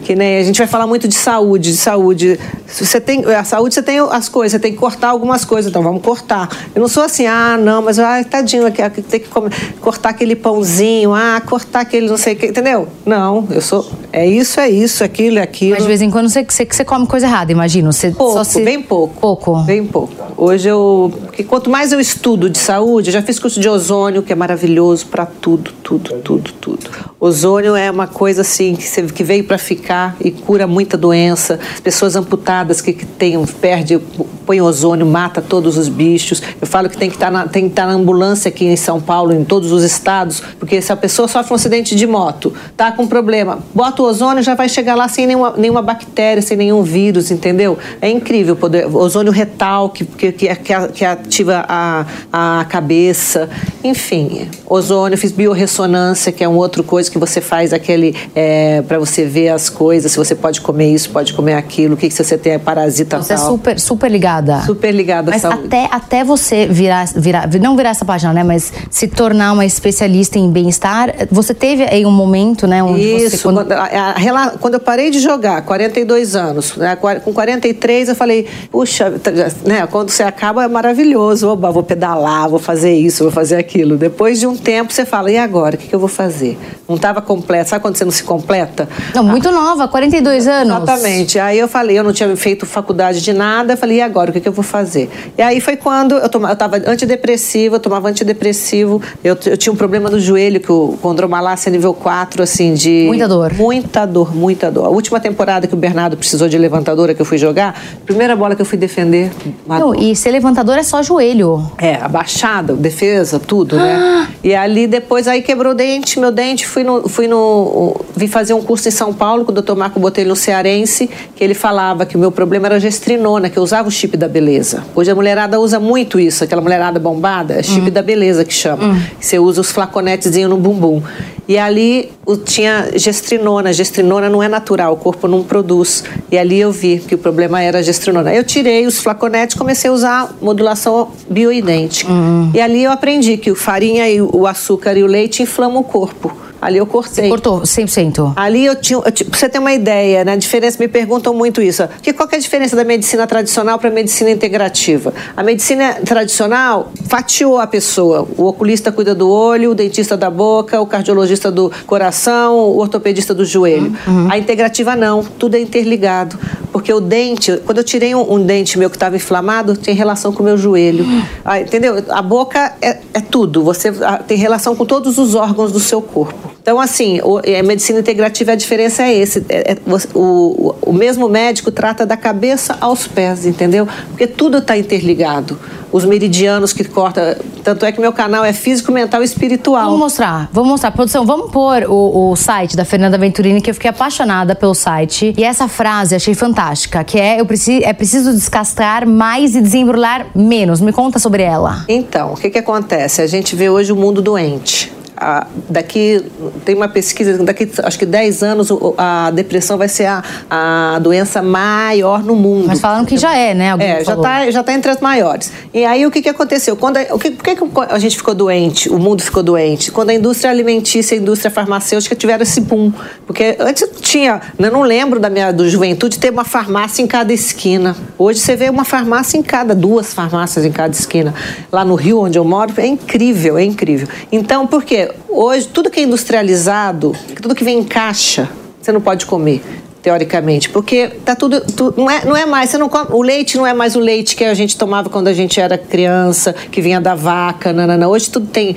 Que 0.07 0.15
nem 0.15 0.39
a 0.39 0.43
gente 0.45 0.59
vai 0.59 0.69
falar 0.69 0.87
muito 0.87 1.09
de 1.09 1.17
saúde, 1.17 1.73
de 1.73 1.77
saúde. 1.79 2.39
Você 2.65 3.01
tem 3.01 3.25
a 3.25 3.43
saúde, 3.43 3.75
você 3.75 3.83
tem 3.83 3.99
as 3.99 4.29
coisas, 4.29 4.53
você 4.53 4.59
tem 4.61 4.71
que 4.71 4.79
cortar 4.79 5.09
algumas 5.09 5.45
coisas, 5.45 5.69
então 5.69 5.83
vamos 5.83 6.01
cortar. 6.01 6.49
Eu 6.73 6.81
não 6.81 6.87
sou 6.87 7.03
assim, 7.03 7.27
ah, 7.27 7.59
não, 7.61 7.83
mas 7.83 7.99
ai, 7.99 8.23
tadinho, 8.25 8.65
aqui, 8.67 9.03
tem 9.03 9.19
que 9.19 9.27
comer- 9.29 9.51
cortar 9.81 10.11
aquele 10.11 10.37
pãozinho, 10.37 11.13
ah, 11.13 11.43
cortar 11.45 11.81
aquele 11.81 12.09
não 12.09 12.17
sei 12.17 12.35
o 12.35 12.37
que, 12.37 12.47
entendeu? 12.47 12.87
Não, 13.05 13.49
eu 13.51 13.61
sou 13.61 13.85
é 14.13 14.25
isso, 14.25 14.61
é 14.61 14.71
isso, 14.71 15.03
aquilo, 15.03 15.41
é 15.41 15.43
aquilo. 15.43 15.73
Mas 15.73 15.83
de 15.83 15.89
vez 15.89 16.01
em 16.01 16.09
quando 16.11 16.29
você, 16.29 16.45
você, 16.49 16.65
você 16.65 16.85
come 16.85 17.05
coisa 17.09 17.27
errada, 17.27 17.51
imagino. 17.51 17.93
Você 17.93 18.13
Pouco, 18.13 18.45
se... 18.45 18.63
bem 18.63 18.81
pouco. 18.81 19.15
Pouco. 19.21 19.57
Bem 19.65 19.85
pouco. 19.85 20.15
Hoje 20.37 20.69
eu. 20.69 21.13
Porque 21.27 21.43
quanto 21.43 21.69
mais 21.69 21.91
eu 21.91 21.99
estudo 21.99 22.49
de 22.49 22.59
saúde, 22.59 23.09
eu 23.09 23.13
já 23.13 23.23
fiz 23.23 23.41
curso 23.41 23.59
de 23.59 23.69
ozônio, 23.69 24.23
que 24.23 24.33
é 24.33 24.37
maravilhoso 24.37 25.07
para 25.07 25.27
tudo, 25.27 25.73
tudo, 25.83 26.13
tudo, 26.23 26.53
tudo. 26.61 26.91
Ozônio 27.19 27.75
é 27.75 27.91
uma 27.91 28.07
coisa 28.07 28.43
assim 28.43 28.77
que, 28.77 28.85
você- 28.85 29.03
que 29.03 29.25
veio 29.25 29.43
para 29.45 29.59
ficar 29.59 29.96
e 30.21 30.31
cura 30.31 30.67
muita 30.67 30.97
doença. 30.97 31.59
As 31.75 31.81
pessoas 31.81 32.17
amputadas 32.17 32.81
que, 32.81 32.93
que 32.93 33.07
tem, 33.07 33.45
perde, 33.47 34.01
põe 34.47 34.61
ozônio, 34.61 35.05
mata 35.05 35.43
todos 35.43 35.77
os 35.77 35.89
bichos. 35.89 36.43
Eu 36.61 36.67
falo 36.67 36.89
que 36.89 36.97
tem 36.97 37.11
que 37.11 37.17
estar 37.17 37.31
na, 37.31 37.47
tem 37.49 37.65
que 37.65 37.71
estar 37.71 37.87
na 37.87 37.93
ambulância 37.93 38.49
aqui 38.49 38.65
em 38.65 38.77
São 38.77 39.01
Paulo, 39.01 39.33
em 39.33 39.45
todos 39.45 39.73
os 39.73 39.83
estados, 39.83 40.43
porque 40.59 40.81
se 40.81 40.93
a 40.93 40.97
pessoa 40.97 41.27
sofre 41.27 41.53
um 41.53 41.57
acidente 41.57 41.95
de 41.95 42.07
moto, 42.07 42.53
tá 42.77 42.93
com 42.93 43.07
problema, 43.07 43.59
bota 43.75 44.03
o 44.03 44.07
ozônio, 44.07 44.43
já 44.43 44.55
vai 44.55 44.69
chegar 44.69 44.95
lá 44.95 45.09
sem 45.09 45.27
nenhuma, 45.27 45.55
nenhuma 45.57 45.83
bactéria, 45.83 46.41
sem 46.41 46.57
nenhum 46.57 46.83
vírus, 46.83 47.31
entendeu? 47.31 47.77
É 48.01 48.09
incrível 48.09 48.55
o 48.55 48.57
poder. 48.57 48.87
Ozônio 48.95 49.33
retal, 49.33 49.91
que, 49.91 50.05
que, 50.05 50.33
que, 50.33 50.49
que- 50.93 51.05
ativa 51.05 51.65
a, 51.69 52.07
a 52.33 52.65
cabeça. 52.67 53.49
Enfim, 53.83 54.49
ozônio, 54.67 55.19
fiz 55.19 55.33
biorressonância, 55.33 56.31
que 56.33 56.45
é 56.45 56.49
uma 56.49 56.59
outra 56.59 56.83
coisa 56.83 57.11
que 57.11 57.19
você 57.19 57.41
faz 57.41 57.73
aquele 57.73 58.15
é, 58.35 58.83
para 58.83 58.99
você 58.99 59.25
ver 59.25 59.49
as 59.49 59.69
coisas, 59.69 60.13
se 60.13 60.19
você 60.19 60.35
pode 60.35 60.61
comer 60.61 60.93
isso, 60.93 61.11
pode 61.11 61.33
comer 61.35 61.55
aquilo, 61.55 61.95
o 61.95 61.97
que, 61.97 62.09
que 62.09 62.15
você 62.15 62.37
tem, 62.39 62.53
é 62.53 62.59
parasita 62.59 63.19
Você 63.23 63.35
é 63.35 63.37
super, 63.37 63.79
super 63.81 64.11
ligada. 64.41 64.63
Super 64.67 64.93
ligada 64.95 65.31
à 65.31 65.35
Mas 65.35 65.43
saúde. 65.43 65.67
até, 65.67 65.89
até 65.91 66.25
você 66.25 66.67
virar, 66.67 67.07
virar, 67.15 67.49
não 67.61 67.77
virar 67.77 67.91
essa 67.91 68.05
página, 68.05 68.33
né? 68.33 68.43
Mas 68.43 68.73
se 68.91 69.09
tornar 69.09 69.53
uma 69.53 69.65
especialista 69.65 70.39
em 70.39 70.51
bem-estar, 70.51 71.13
você 71.31 71.55
teve 71.55 71.85
aí 71.85 72.05
um 72.05 72.11
momento, 72.11 72.67
né? 72.67 72.83
Onde 72.83 73.01
Isso, 73.01 73.37
você, 73.37 73.43
quando- 73.43 73.57
quando, 73.57 73.73
a- 73.73 74.15
a 74.15 74.51
quando 74.59 74.75
eu 74.75 74.81
parei 74.81 75.11
de 75.11 75.19
jogar, 75.21 75.63
42 75.63 76.35
anos, 76.37 76.77
né, 76.77 76.97
com 76.97 77.33
43 77.33 78.09
eu 78.09 78.15
falei, 78.15 78.47
puxa, 78.71 79.11
tá- 79.23 79.31
né, 79.65 79.87
quando 79.91 80.11
você 80.11 80.23
acaba 80.23 80.65
é 80.65 80.69
maravilhoso, 80.69 81.49
oba, 81.49 81.71
vou 81.71 81.83
pedalar, 81.83 82.49
vou 82.49 82.59
fazer 82.59 82.95
isso, 82.95 83.25
vou 83.25 83.33
fazer 83.33 83.57
aquilo. 83.57 83.97
Depois 83.97 84.39
de 84.41 84.47
um 84.47 84.57
tempo 84.57 84.93
você 84.93 85.05
fala, 85.05 85.31
e 85.31 85.39
agora, 85.39 85.77
o 85.77 85.79
que, 85.79 85.89
que 85.89 85.95
eu 85.95 85.99
vou 86.01 86.09
fazer? 86.09 86.59
Não 86.89 86.97
estava 86.97 87.21
completo, 87.21 87.71
sabe 87.71 87.83
quando 87.83 87.97
você 87.97 88.05
não 88.05 88.13
se 88.13 88.23
completa? 88.23 88.89
Não, 89.15 89.25
muito 89.25 89.51
nova, 89.51 89.89
42 89.89 90.47
anos. 90.47 90.77
Exatamente. 90.83 91.39
Aí 91.39 91.59
eu 91.59 91.69
falei, 91.69 91.99
eu 91.99 92.05
não 92.05 92.13
tinha 92.13 92.35
feito 92.37 92.65
faculdade 92.67 93.21
de 93.23 93.33
nada, 93.33 93.73
eu 93.73 93.77
falei, 93.77 93.99
e 93.99 94.01
agora? 94.03 94.26
Agora? 94.27 94.31
O 94.31 94.33
que, 94.33 94.41
que 94.41 94.49
eu 94.49 94.53
vou 94.53 94.65
fazer? 94.65 95.09
E 95.37 95.43
aí 95.43 95.61
foi 95.61 95.77
quando 95.77 96.17
eu, 96.17 96.29
toma, 96.29 96.51
eu 96.51 96.57
tava 96.57 96.77
antidepressiva, 96.77 97.77
eu 97.77 97.81
tomava 97.81 98.09
antidepressivo, 98.09 99.01
eu, 99.23 99.37
eu 99.47 99.57
tinha 99.57 99.73
um 99.73 99.77
problema 99.77 100.11
no 100.11 100.19
joelho, 100.19 100.61
que 100.61 100.71
o 100.71 100.99
condromalácia 101.01 101.71
nível 101.71 101.95
4, 101.95 102.43
assim, 102.43 102.75
de... 102.75 103.05
Muita 103.07 103.29
dor. 103.29 103.53
Muita 103.55 104.07
dor, 104.07 104.35
muita 104.35 104.71
dor. 104.71 104.87
A 104.87 104.91
última 104.91 105.21
temporada 105.21 105.67
que 105.67 105.75
o 105.75 105.77
Bernardo 105.77 106.17
precisou 106.17 106.49
de 106.49 106.59
levantadora, 106.59 107.15
que 107.15 107.21
eu 107.21 107.27
fui 107.27 107.39
jogar, 107.39 107.81
primeira 108.05 108.35
bola 108.35 108.55
que 108.55 108.63
eu 108.63 108.67
fui 108.67 108.79
defender... 108.79 109.31
Não, 109.67 109.93
dor. 109.93 110.03
e 110.03 110.15
ser 110.17 110.31
levantador 110.31 110.77
é 110.77 110.83
só 110.83 111.03
joelho. 111.03 111.71
É, 111.79 111.97
abaixada, 111.97 112.75
defesa, 112.75 113.39
tudo, 113.39 113.77
né? 113.77 114.29
E 114.43 114.55
ali 114.55 114.87
depois 114.87 115.27
aí 115.27 115.43
quebrou 115.43 115.73
o 115.73 115.75
dente, 115.75 116.19
meu 116.19 116.31
dente, 116.31 116.67
fui 116.67 116.85
no, 116.85 117.09
fui 117.09 117.27
no. 117.27 117.97
Vim 118.15 118.27
fazer 118.27 118.55
um 118.55 118.63
curso 118.63 118.89
em 118.89 118.91
São 118.91 119.13
Paulo 119.13 119.45
com 119.45 119.53
o 119.53 119.55
Dr. 119.55 119.75
Marco 119.75 119.99
Botelho 119.99 120.29
no 120.29 120.37
Cearense, 120.37 121.11
que 121.35 121.43
ele 121.43 121.55
falava 121.55 122.07
que 122.07 122.17
o 122.17 122.19
meu 122.19 122.31
problema 122.31 122.67
era 122.67 122.79
gestrinona, 122.79 123.51
que 123.51 123.59
eu 123.59 123.63
usava 123.63 123.89
o 123.89 123.91
chip 123.91 124.16
da 124.17 124.29
beleza. 124.29 124.85
Hoje 124.95 125.11
a 125.11 125.15
mulherada 125.15 125.61
usa 125.61 125.79
muito 125.79 126.19
isso, 126.19 126.43
aquela 126.45 126.61
mulherada 126.63 126.99
bombada, 126.99 127.55
é 127.55 127.63
chip 127.63 127.91
da 127.91 128.03
beleza 128.03 128.45
que 128.45 128.53
chama. 128.55 128.97
Você 129.21 129.39
usa 129.39 129.61
os 129.61 129.71
flaconetezinhos 129.71 130.51
no 130.51 130.57
bumbum. 130.57 131.03
E 131.49 131.57
ali 131.57 132.11
o- 132.27 132.37
tinha 132.37 132.89
gestrinona. 132.97 133.73
Gestrinona 133.73 134.29
não 134.29 134.43
é 134.43 134.49
natural, 134.49 134.95
o 134.95 134.97
corpo 134.97 135.29
não 135.29 135.45
produz. 135.45 136.03
E 136.31 136.37
ali 136.37 136.59
eu 136.59 136.73
vi 136.73 136.99
que 136.99 137.15
o 137.15 137.19
problema 137.19 137.63
era 137.63 137.79
a 137.79 137.83
gestrinona. 137.83 138.35
Eu 138.35 138.43
tirei 138.43 138.85
os 138.87 138.99
flaconetes 138.99 139.55
e 139.55 139.59
comecei 139.59 139.89
a 139.89 139.93
usar 139.93 140.35
modulação 140.43 141.09
bioidêntica. 141.31 142.11
E 142.53 142.61
ali 142.61 142.83
eu 142.83 142.91
aprendi 142.91 143.37
que 143.37 143.51
o 143.51 143.55
farinha 143.55 144.09
e 144.11 144.21
o 144.21 144.47
açúcar 144.47 144.97
e 144.97 145.05
o 145.05 145.07
leite 145.07 145.43
inflamam 145.43 145.81
o 145.81 145.85
corpo. 145.85 146.33
Ali 146.67 146.79
eu 146.79 146.87
cortei. 146.87 147.29
Cortou 147.29 147.61
100%. 147.61 148.33
Ali 148.35 148.67
eu 148.67 148.75
tinha. 148.75 148.97
eu 148.97 149.03
pra 149.03 149.39
você 149.39 149.49
ter 149.49 149.61
uma 149.61 149.73
ideia, 149.73 150.25
né? 150.25 150.33
A 150.33 150.37
diferença, 150.37 150.77
me 150.81 150.89
perguntam 150.89 151.33
muito 151.33 151.63
isso. 151.63 151.89
Que, 152.03 152.13
qual 152.13 152.29
é 152.33 152.35
a 152.35 152.39
diferença 152.41 152.75
da 152.75 152.83
medicina 152.83 153.25
tradicional 153.25 153.79
para 153.79 153.89
a 153.89 153.93
medicina 153.93 154.33
integrativa? 154.33 155.15
A 155.37 155.45
medicina 155.45 155.95
tradicional 156.05 156.91
fatiou 157.09 157.61
a 157.61 157.69
pessoa. 157.69 158.27
O 158.37 158.47
oculista 158.47 158.91
cuida 158.91 159.15
do 159.15 159.31
olho, 159.31 159.71
o 159.71 159.75
dentista 159.77 160.17
da 160.17 160.29
boca, 160.29 160.81
o 160.81 160.87
cardiologista 160.87 161.53
do 161.53 161.71
coração, 161.87 162.57
o 162.57 162.79
ortopedista 162.79 163.33
do 163.33 163.45
joelho. 163.45 163.95
A 164.29 164.37
integrativa 164.37 164.97
não, 164.97 165.23
tudo 165.23 165.55
é 165.55 165.61
interligado. 165.61 166.37
Porque 166.77 166.93
o 166.93 167.01
dente, 167.01 167.57
quando 167.65 167.79
eu 167.79 167.85
tirei 167.85 168.15
um, 168.15 168.35
um 168.35 168.39
dente 168.45 168.79
meu 168.79 168.91
que 168.91 168.97
estava 168.97 169.17
inflamado, 169.17 169.75
tem 169.75 169.95
relação 169.95 170.31
com 170.31 170.43
o 170.43 170.45
meu 170.45 170.59
joelho. 170.59 171.07
Ah, 171.43 171.59
entendeu? 171.59 172.05
A 172.11 172.21
boca 172.21 172.75
é, 172.83 172.99
é 173.15 173.21
tudo. 173.23 173.65
Você 173.65 173.91
ah, 174.03 174.19
tem 174.19 174.37
relação 174.37 174.77
com 174.77 174.85
todos 174.85 175.17
os 175.17 175.35
órgãos 175.35 175.73
do 175.73 175.81
seu 175.81 176.03
corpo. 176.03 176.53
Então, 176.61 176.79
assim, 176.79 177.19
o- 177.25 177.39
a 177.39 177.63
medicina 177.63 178.01
integrativa, 178.01 178.53
a 178.53 178.55
diferença 178.55 179.05
é 179.05 179.15
esse. 179.17 179.43
É- 179.49 179.73
é 179.73 179.77
o, 180.15 180.21
o, 180.21 180.75
o 180.91 180.93
mesmo 180.93 181.31
médico 181.31 181.71
trata 181.71 182.05
da 182.05 182.15
cabeça 182.17 182.77
aos 182.79 183.07
pés, 183.07 183.47
entendeu? 183.47 183.89
Porque 184.11 184.27
tudo 184.27 184.59
está 184.59 184.77
interligado. 184.77 185.59
Os 185.97 186.05
meridianos 186.05 186.75
que 186.75 186.85
corta. 186.85 187.39
Tanto 187.65 187.87
é 187.87 187.91
que 187.91 187.99
meu 187.99 188.13
canal 188.13 188.45
é 188.45 188.53
físico, 188.53 188.93
mental 188.93 189.23
e 189.23 189.25
espiritual. 189.25 189.87
Vamos 189.87 189.99
mostrar, 189.99 190.47
vamos 190.53 190.69
mostrar. 190.69 190.91
Produção, 190.91 191.25
vamos 191.25 191.51
pôr 191.51 191.85
o, 191.89 192.33
o 192.33 192.37
site 192.37 192.77
da 192.77 192.85
Fernanda 192.85 193.17
Venturini, 193.17 193.63
que 193.63 193.71
eu 193.71 193.75
fiquei 193.75 193.89
apaixonada 193.89 194.55
pelo 194.55 194.75
site. 194.75 195.33
E 195.39 195.43
essa 195.43 195.67
frase 195.69 196.15
achei 196.15 196.35
fantástica, 196.35 197.03
que 197.03 197.19
é, 197.19 197.41
eu 197.41 197.47
preciso, 197.47 197.83
é 197.83 197.95
preciso 197.95 198.31
descascar 198.35 199.09
mais 199.09 199.55
e 199.55 199.63
desembrulhar 199.63 200.27
menos. 200.35 200.83
Me 200.83 200.93
conta 200.93 201.19
sobre 201.19 201.43
ela. 201.43 201.87
Então, 201.89 202.35
o 202.35 202.37
que, 202.37 202.51
que 202.51 202.59
acontece? 202.59 203.23
A 203.23 203.27
gente 203.27 203.57
vê 203.57 203.71
hoje 203.71 203.91
o 203.91 203.97
mundo 203.97 204.21
doente. 204.21 204.93
Ah, 205.17 205.47
daqui, 205.69 206.23
tem 206.65 206.75
uma 206.75 206.89
pesquisa, 206.89 207.39
daqui 207.43 207.71
acho 207.83 207.99
que 207.99 208.05
10 208.05 208.43
anos 208.43 208.69
a 208.99 209.31
depressão 209.31 209.79
vai 209.79 209.89
ser 209.89 210.07
a, 210.07 210.23
a 210.51 210.99
doença 210.99 211.41
maior 211.41 212.23
no 212.23 212.37
mundo. 212.37 212.67
Mas 212.67 212.81
falaram 212.81 213.05
que 213.05 213.17
já 213.17 213.35
é, 213.35 213.55
né? 213.55 213.71
Alguém 213.71 213.89
É, 213.89 214.05
já 214.05 214.15
está 214.15 214.51
já 214.51 214.63
tá 214.63 214.73
entre 214.73 214.91
as 214.91 215.01
maiores. 215.01 215.51
E 215.73 215.85
aí 215.85 216.05
o 216.05 216.11
que, 216.11 216.21
que 216.21 216.29
aconteceu? 216.29 216.77
Quando 216.77 216.99
a, 216.99 217.15
o 217.15 217.19
que, 217.19 217.31
por 217.31 217.43
que, 217.43 217.57
que 217.57 217.65
a 217.89 217.99
gente 217.99 218.17
ficou 218.17 218.35
doente, 218.35 218.89
o 218.91 218.99
mundo 218.99 219.23
ficou 219.23 219.43
doente? 219.43 219.91
Quando 219.91 220.11
a 220.11 220.15
indústria 220.15 220.51
alimentícia 220.51 221.15
e 221.15 221.19
a 221.19 221.23
indústria 221.23 221.51
farmacêutica 221.51 222.15
tiveram 222.15 222.43
esse 222.43 222.61
boom. 222.61 222.93
Porque 223.27 223.57
antes 223.59 223.89
tinha, 224.01 224.41
eu 224.59 224.71
não 224.71 224.83
lembro 224.83 225.19
da 225.19 225.31
minha 225.31 225.53
do 225.53 225.69
juventude 225.69 226.19
ter 226.19 226.31
uma 226.31 226.45
farmácia 226.45 227.03
em 227.03 227.07
cada 227.07 227.33
esquina. 227.33 227.97
Hoje 228.19 228.41
você 228.41 228.55
vê 228.55 228.69
uma 228.69 228.85
farmácia 228.85 229.39
em 229.39 229.43
cada, 229.43 229.75
duas 229.75 230.13
farmácias 230.13 230.65
em 230.65 230.73
cada 230.73 230.93
esquina. 230.93 231.35
Lá 231.73 231.85
no 231.85 231.95
Rio, 231.95 232.21
onde 232.21 232.39
eu 232.39 232.45
moro, 232.45 232.73
é 232.77 232.87
incrível, 232.87 233.57
é 233.57 233.65
incrível. 233.65 234.09
Então, 234.31 234.67
por 234.67 234.85
quê? 234.85 235.06
Hoje, 235.29 235.67
tudo 235.69 235.91
que 235.91 236.01
é 236.01 236.03
industrializado, 236.05 237.15
tudo 237.43 237.55
que 237.55 237.65
vem 237.65 237.79
em 237.81 237.85
caixa, 237.85 238.49
você 238.81 238.93
não 238.93 239.01
pode 239.01 239.27
comer 239.27 239.63
teoricamente, 240.03 240.69
porque 240.71 241.09
tá 241.25 241.35
tudo, 241.35 241.61
tu- 241.61 241.93
não 241.97 242.09
é 242.09 242.25
não 242.25 242.37
é 242.37 242.47
mais, 242.47 242.71
você 242.71 242.79
não 242.79 242.89
come- 242.89 243.09
o 243.11 243.21
leite 243.23 243.57
não 243.57 243.67
é 243.67 243.75
mais 243.75 243.97
o 243.97 243.99
leite 244.01 244.37
que 244.37 244.45
a 244.45 244.55
gente 244.55 244.77
tomava 244.79 245.11
quando 245.11 245.27
a 245.27 245.33
gente 245.33 245.61
era 245.61 245.77
criança, 245.77 246.53
que 246.53 246.81
vinha 246.81 247.01
da 247.01 247.15
vaca, 247.17 247.73
nanana. 247.73 248.09
Hoje 248.09 248.31
tudo 248.31 248.47
tem 248.47 248.77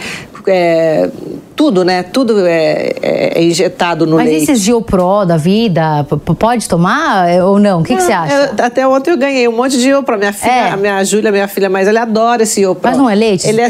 é, 0.50 1.10
tudo, 1.56 1.84
né? 1.84 2.04
Tudo 2.04 2.46
é, 2.48 2.94
é- 3.02 3.40
é 3.40 3.44
injetado 3.44 4.06
no 4.08 4.16
Mas 4.18 4.28
leite. 4.28 4.44
esses 4.44 4.62
Geopro 4.62 5.26
da 5.26 5.36
vida, 5.38 6.06
pode 6.38 6.68
tomar 6.70 7.30
é, 7.30 7.44
ou 7.44 7.60
não? 7.60 7.82
O 7.82 7.84
que, 7.84 7.96
você 7.96 8.12
acha? 8.12 8.34
eu- 8.58 8.66
até 8.66 8.88
ontem 8.88 9.12
eu 9.12 9.18
ganhei 9.18 9.48
um 9.48 9.52
monte 9.52 9.78
de 9.78 9.90
Iopro. 9.90 10.18
Minha 10.18 10.32
filha, 10.34 10.52
É. 10.52 10.70
a 10.72 10.78
minha 10.78 11.04
Júlia, 11.04 11.32
minha 11.32 11.48
filha 11.48 11.70
mais, 11.70 11.88
ela 11.88 12.02
adora 12.02 12.44
esse 12.44 12.62
Iopro. 12.62 12.82
Mas 12.90 12.98
não 12.98 13.10
é 13.10 13.16
leite, 13.16 13.48
Ele 13.48 13.62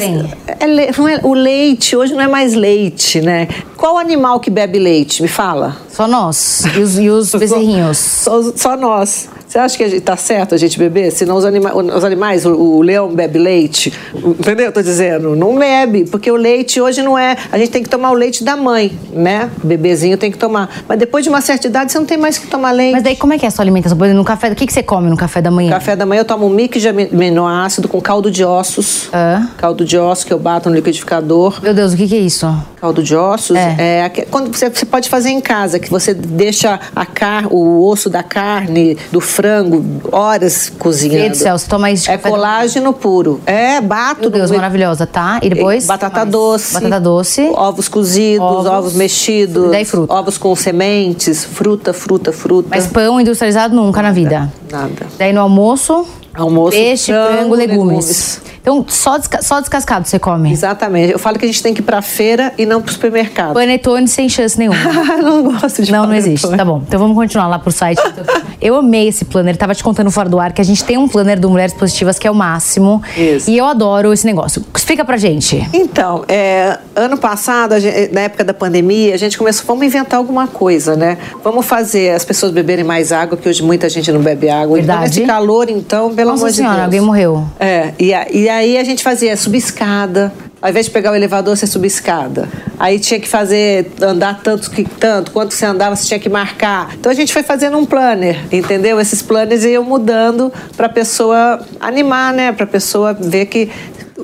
o 1.23 1.33
leite 1.33 1.95
hoje 1.95 2.13
não 2.13 2.21
é 2.21 2.27
mais 2.27 2.53
leite, 2.53 3.21
né? 3.21 3.47
Qual 3.77 3.97
animal 3.97 4.39
que 4.39 4.49
bebe 4.49 4.77
leite? 4.77 5.21
Me 5.21 5.27
fala. 5.27 5.77
Só 5.89 6.07
nós 6.07 6.63
e 6.75 6.79
os, 6.79 6.99
e 6.99 7.09
os 7.09 7.33
bezerrinhos. 7.35 7.97
Só, 7.97 8.41
só 8.55 8.77
nós. 8.77 9.29
Você 9.49 9.57
acha 9.57 9.77
que 9.77 9.83
a 9.83 9.87
gente, 9.89 10.01
tá 10.01 10.15
certo 10.15 10.53
a 10.53 10.57
gente 10.59 10.77
beber? 10.77 11.11
Senão 11.11 11.35
os, 11.35 11.43
anima, 11.43 11.75
os 11.75 12.05
animais, 12.05 12.45
o, 12.45 12.53
o 12.53 12.81
leão 12.83 13.09
bebe 13.09 13.39
leite. 13.39 13.91
Entendeu? 14.13 14.67
Eu 14.67 14.71
tô 14.71 14.79
dizendo, 14.79 15.35
não 15.35 15.57
bebe, 15.57 16.05
porque 16.05 16.29
o 16.29 16.35
leite 16.35 16.79
hoje 16.79 17.01
não 17.01 17.17
é. 17.17 17.35
A 17.51 17.57
gente 17.57 17.71
tem 17.71 17.81
que 17.81 17.89
tomar 17.89 18.11
o 18.11 18.13
leite 18.13 18.43
da 18.43 18.55
mãe, 18.55 18.95
né? 19.11 19.49
O 19.63 19.65
bebezinho 19.65 20.19
tem 20.19 20.31
que 20.31 20.37
tomar. 20.37 20.69
Mas 20.87 20.99
depois 20.99 21.23
de 21.23 21.31
uma 21.31 21.41
certa 21.41 21.65
idade, 21.65 21.91
você 21.91 21.97
não 21.97 22.05
tem 22.05 22.15
mais 22.15 22.37
que 22.37 22.45
tomar 22.45 22.69
leite. 22.69 22.93
Mas 22.93 23.01
daí 23.01 23.15
como 23.15 23.33
é 23.33 23.39
que 23.39 23.45
é 23.45 23.47
a 23.47 23.51
sua 23.51 23.63
alimentação? 23.63 23.97
No 23.97 24.23
café, 24.23 24.51
o 24.51 24.55
que, 24.55 24.67
que 24.67 24.73
você 24.73 24.83
come 24.83 25.09
no 25.09 25.17
café 25.17 25.41
da 25.41 25.49
manhã? 25.49 25.71
Café 25.71 25.95
da 25.95 26.05
manhã 26.05 26.19
eu 26.21 26.25
tomo 26.25 26.45
um 26.45 26.49
mix 26.49 26.79
de 26.79 26.87
aminoácido 26.87 27.87
com 27.87 27.99
caldo 27.99 28.29
de 28.29 28.45
ossos. 28.45 29.09
Hã? 29.11 29.49
Caldo 29.57 29.83
de 29.83 29.97
ossos 29.97 30.25
que 30.25 30.31
eu 30.31 30.37
bato 30.37 30.69
no 30.69 30.75
liquidificador. 30.75 31.59
Meu 31.63 31.73
Deus, 31.73 31.93
o 31.93 31.97
que, 31.97 32.07
que 32.07 32.15
é 32.15 32.19
isso? 32.19 32.45
Caldo 32.79 33.03
de 33.03 33.15
ossos 33.15 33.57
É. 33.57 34.03
é, 34.05 34.09
quando 34.31 34.55
você, 34.55 34.69
você 34.69 34.85
pode 34.85 35.09
fazer 35.09 35.29
em 35.29 35.41
casa, 35.41 35.79
que 35.79 35.89
você 35.89 36.13
deixa 36.13 36.79
a 36.95 37.05
car, 37.05 37.47
o 37.53 37.85
osso 37.87 38.09
da 38.09 38.23
carne, 38.23 38.97
do 39.11 39.19
frango, 39.19 39.83
horas 40.11 40.71
cozinhando. 40.79 41.19
Meu 41.19 41.27
Deus 41.29 41.37
do 41.39 41.43
céu, 41.43 41.57
você 41.57 41.67
toma 41.67 41.91
isso 41.91 42.05
de 42.05 42.11
É 42.11 42.17
colágeno 42.17 42.93
puro. 42.93 43.41
É, 43.45 43.81
bato. 43.81 44.21
Meu 44.21 44.29
Deus, 44.29 44.49
no- 44.49 44.55
maravilhosa, 44.57 45.05
tá? 45.05 45.39
E 45.41 45.49
depois? 45.49 45.85
Batata 45.85 46.19
Mais? 46.19 46.29
doce. 46.31 46.73
Batata 46.73 46.99
doce. 46.99 47.51
Ovos 47.53 47.87
cozidos, 47.89 48.45
Ovos. 48.47 48.65
ovos, 48.65 48.93
mexidos. 48.93 49.71
Daí 49.71 49.83
fruta. 49.85 50.13
Ovos 50.13 50.37
com 50.37 50.55
sementes, 50.55 51.43
fruta, 51.43 51.91
fruta, 51.93 52.31
fruta. 52.31 52.69
Mas 52.71 52.87
pão 52.87 53.19
industrializado 53.19 53.75
nunca 53.75 54.01
na 54.01 54.11
vida. 54.11 54.51
Nada. 54.71 55.07
Daí 55.17 55.33
no 55.33 55.41
almoço, 55.41 56.05
Almoço, 56.33 56.77
peixe, 56.77 57.11
frango, 57.11 57.33
frango, 57.37 57.55
legumes. 57.55 57.87
legumes. 57.87 58.41
Então, 58.61 58.85
só, 58.87 59.17
desca- 59.17 59.41
só 59.41 59.59
descascado 59.61 60.05
você 60.07 60.19
come. 60.19 60.51
Exatamente. 60.51 61.13
Eu 61.13 61.17
falo 61.19 61.39
que 61.39 61.45
a 61.45 61.47
gente 61.47 61.63
tem 61.63 61.73
que 61.73 61.79
ir 61.79 61.83
pra 61.83 62.01
feira 62.01 62.53
e 62.57 62.65
não 62.65 62.81
pro 62.81 62.91
supermercado. 62.93 63.53
Panetone 63.53 64.07
sem 64.07 64.27
chance 64.29 64.59
nenhuma. 64.59 64.77
não 65.23 65.43
gosto 65.43 65.81
de 65.81 65.91
Não, 65.91 65.99
não 66.01 66.09
panetone. 66.09 66.33
existe. 66.33 66.55
Tá 66.57 66.65
bom. 66.65 66.83
Então 66.85 66.99
vamos 66.99 67.15
continuar 67.15 67.47
lá 67.47 67.57
pro 67.57 67.71
site. 67.71 67.99
Eu 68.61 68.75
amei 68.75 69.07
esse 69.07 69.23
planner. 69.23 69.55
Tava 69.55 69.73
te 69.73 69.81
contando 69.81 70.11
fora 70.11 70.27
do 70.27 70.37
ar 70.39 70.51
que 70.51 70.59
a 70.61 70.65
gente 70.65 70.83
tem 70.83 70.97
um 70.97 71.07
planner 71.07 71.39
do 71.39 71.49
Mulheres 71.49 71.73
Positivas 71.73 72.19
que 72.19 72.27
é 72.27 72.31
o 72.31 72.35
máximo. 72.35 73.01
Isso. 73.17 73.49
E 73.49 73.57
eu 73.57 73.63
adoro 73.65 74.11
esse 74.11 74.25
negócio. 74.25 74.61
Explica 74.75 75.05
pra 75.05 75.15
gente. 75.15 75.65
Então, 75.73 76.25
é, 76.27 76.77
ano 76.93 77.17
passado, 77.17 77.79
gente- 77.79 78.11
na 78.13 78.21
época 78.21 78.43
da 78.43 78.53
pandemia, 78.53 79.13
a 79.13 79.17
gente 79.17 79.37
começou, 79.37 79.65
vamos 79.65 79.85
inventar 79.85 80.17
alguma 80.19 80.45
coisa, 80.45 80.97
né? 80.97 81.17
Vamos 81.41 81.65
fazer 81.65 82.11
as 82.13 82.25
pessoas 82.25 82.51
beberem 82.51 82.83
mais 82.83 83.13
água, 83.13 83.37
que 83.37 83.47
hoje 83.47 83.63
muita 83.63 83.87
gente 83.87 84.11
não 84.11 84.19
bebe 84.19 84.49
água. 84.49 84.77
Então, 84.77 84.93
Verdade. 84.95 85.19
nesse 85.21 85.25
calor, 85.25 85.69
então, 85.69 86.13
pelo 86.13 86.28
Nossa 86.31 86.43
amor 86.45 86.53
senhora, 86.53 86.73
de 86.73 86.77
Deus. 86.77 86.85
alguém 86.85 87.01
morreu. 87.01 87.45
É, 87.59 87.93
e, 87.99 88.13
a- 88.13 88.27
e 88.31 88.47
aí 88.49 88.77
a 88.77 88.83
gente 88.83 89.03
fazia 89.03 89.35
subir 89.37 89.57
escada. 89.59 90.31
Ao 90.61 90.69
invés 90.69 90.87
de 90.87 90.91
pegar 90.91 91.11
o 91.13 91.15
elevador, 91.15 91.55
você 91.55 91.65
subia 91.65 91.87
escada. 91.87 92.49
Aí 92.77 92.99
tinha 92.99 93.17
que 93.17 93.27
fazer, 93.29 93.93
andar 94.01 94.41
tanto 94.43 94.69
que 94.69 94.83
tanto, 94.83 95.31
quanto 95.31 95.53
você 95.53 95.65
andava, 95.65 95.95
você 95.95 96.05
tinha 96.05 96.19
que 96.19 96.27
marcar. 96.27 96.93
Então 96.99 97.09
a 97.09 97.15
gente 97.15 97.31
foi 97.31 97.43
fazendo 97.43 97.77
um 97.77 97.85
planner, 97.85 98.37
entendeu? 98.51 98.99
Esses 98.99 99.21
planners 99.21 99.63
iam 99.63 99.83
mudando 99.85 100.51
para 100.75 100.87
a 100.87 100.89
pessoa 100.89 101.61
animar, 101.79 102.33
né? 102.33 102.51
Para 102.51 102.65
a 102.65 102.67
pessoa 102.67 103.13
ver 103.13 103.45
que 103.45 103.69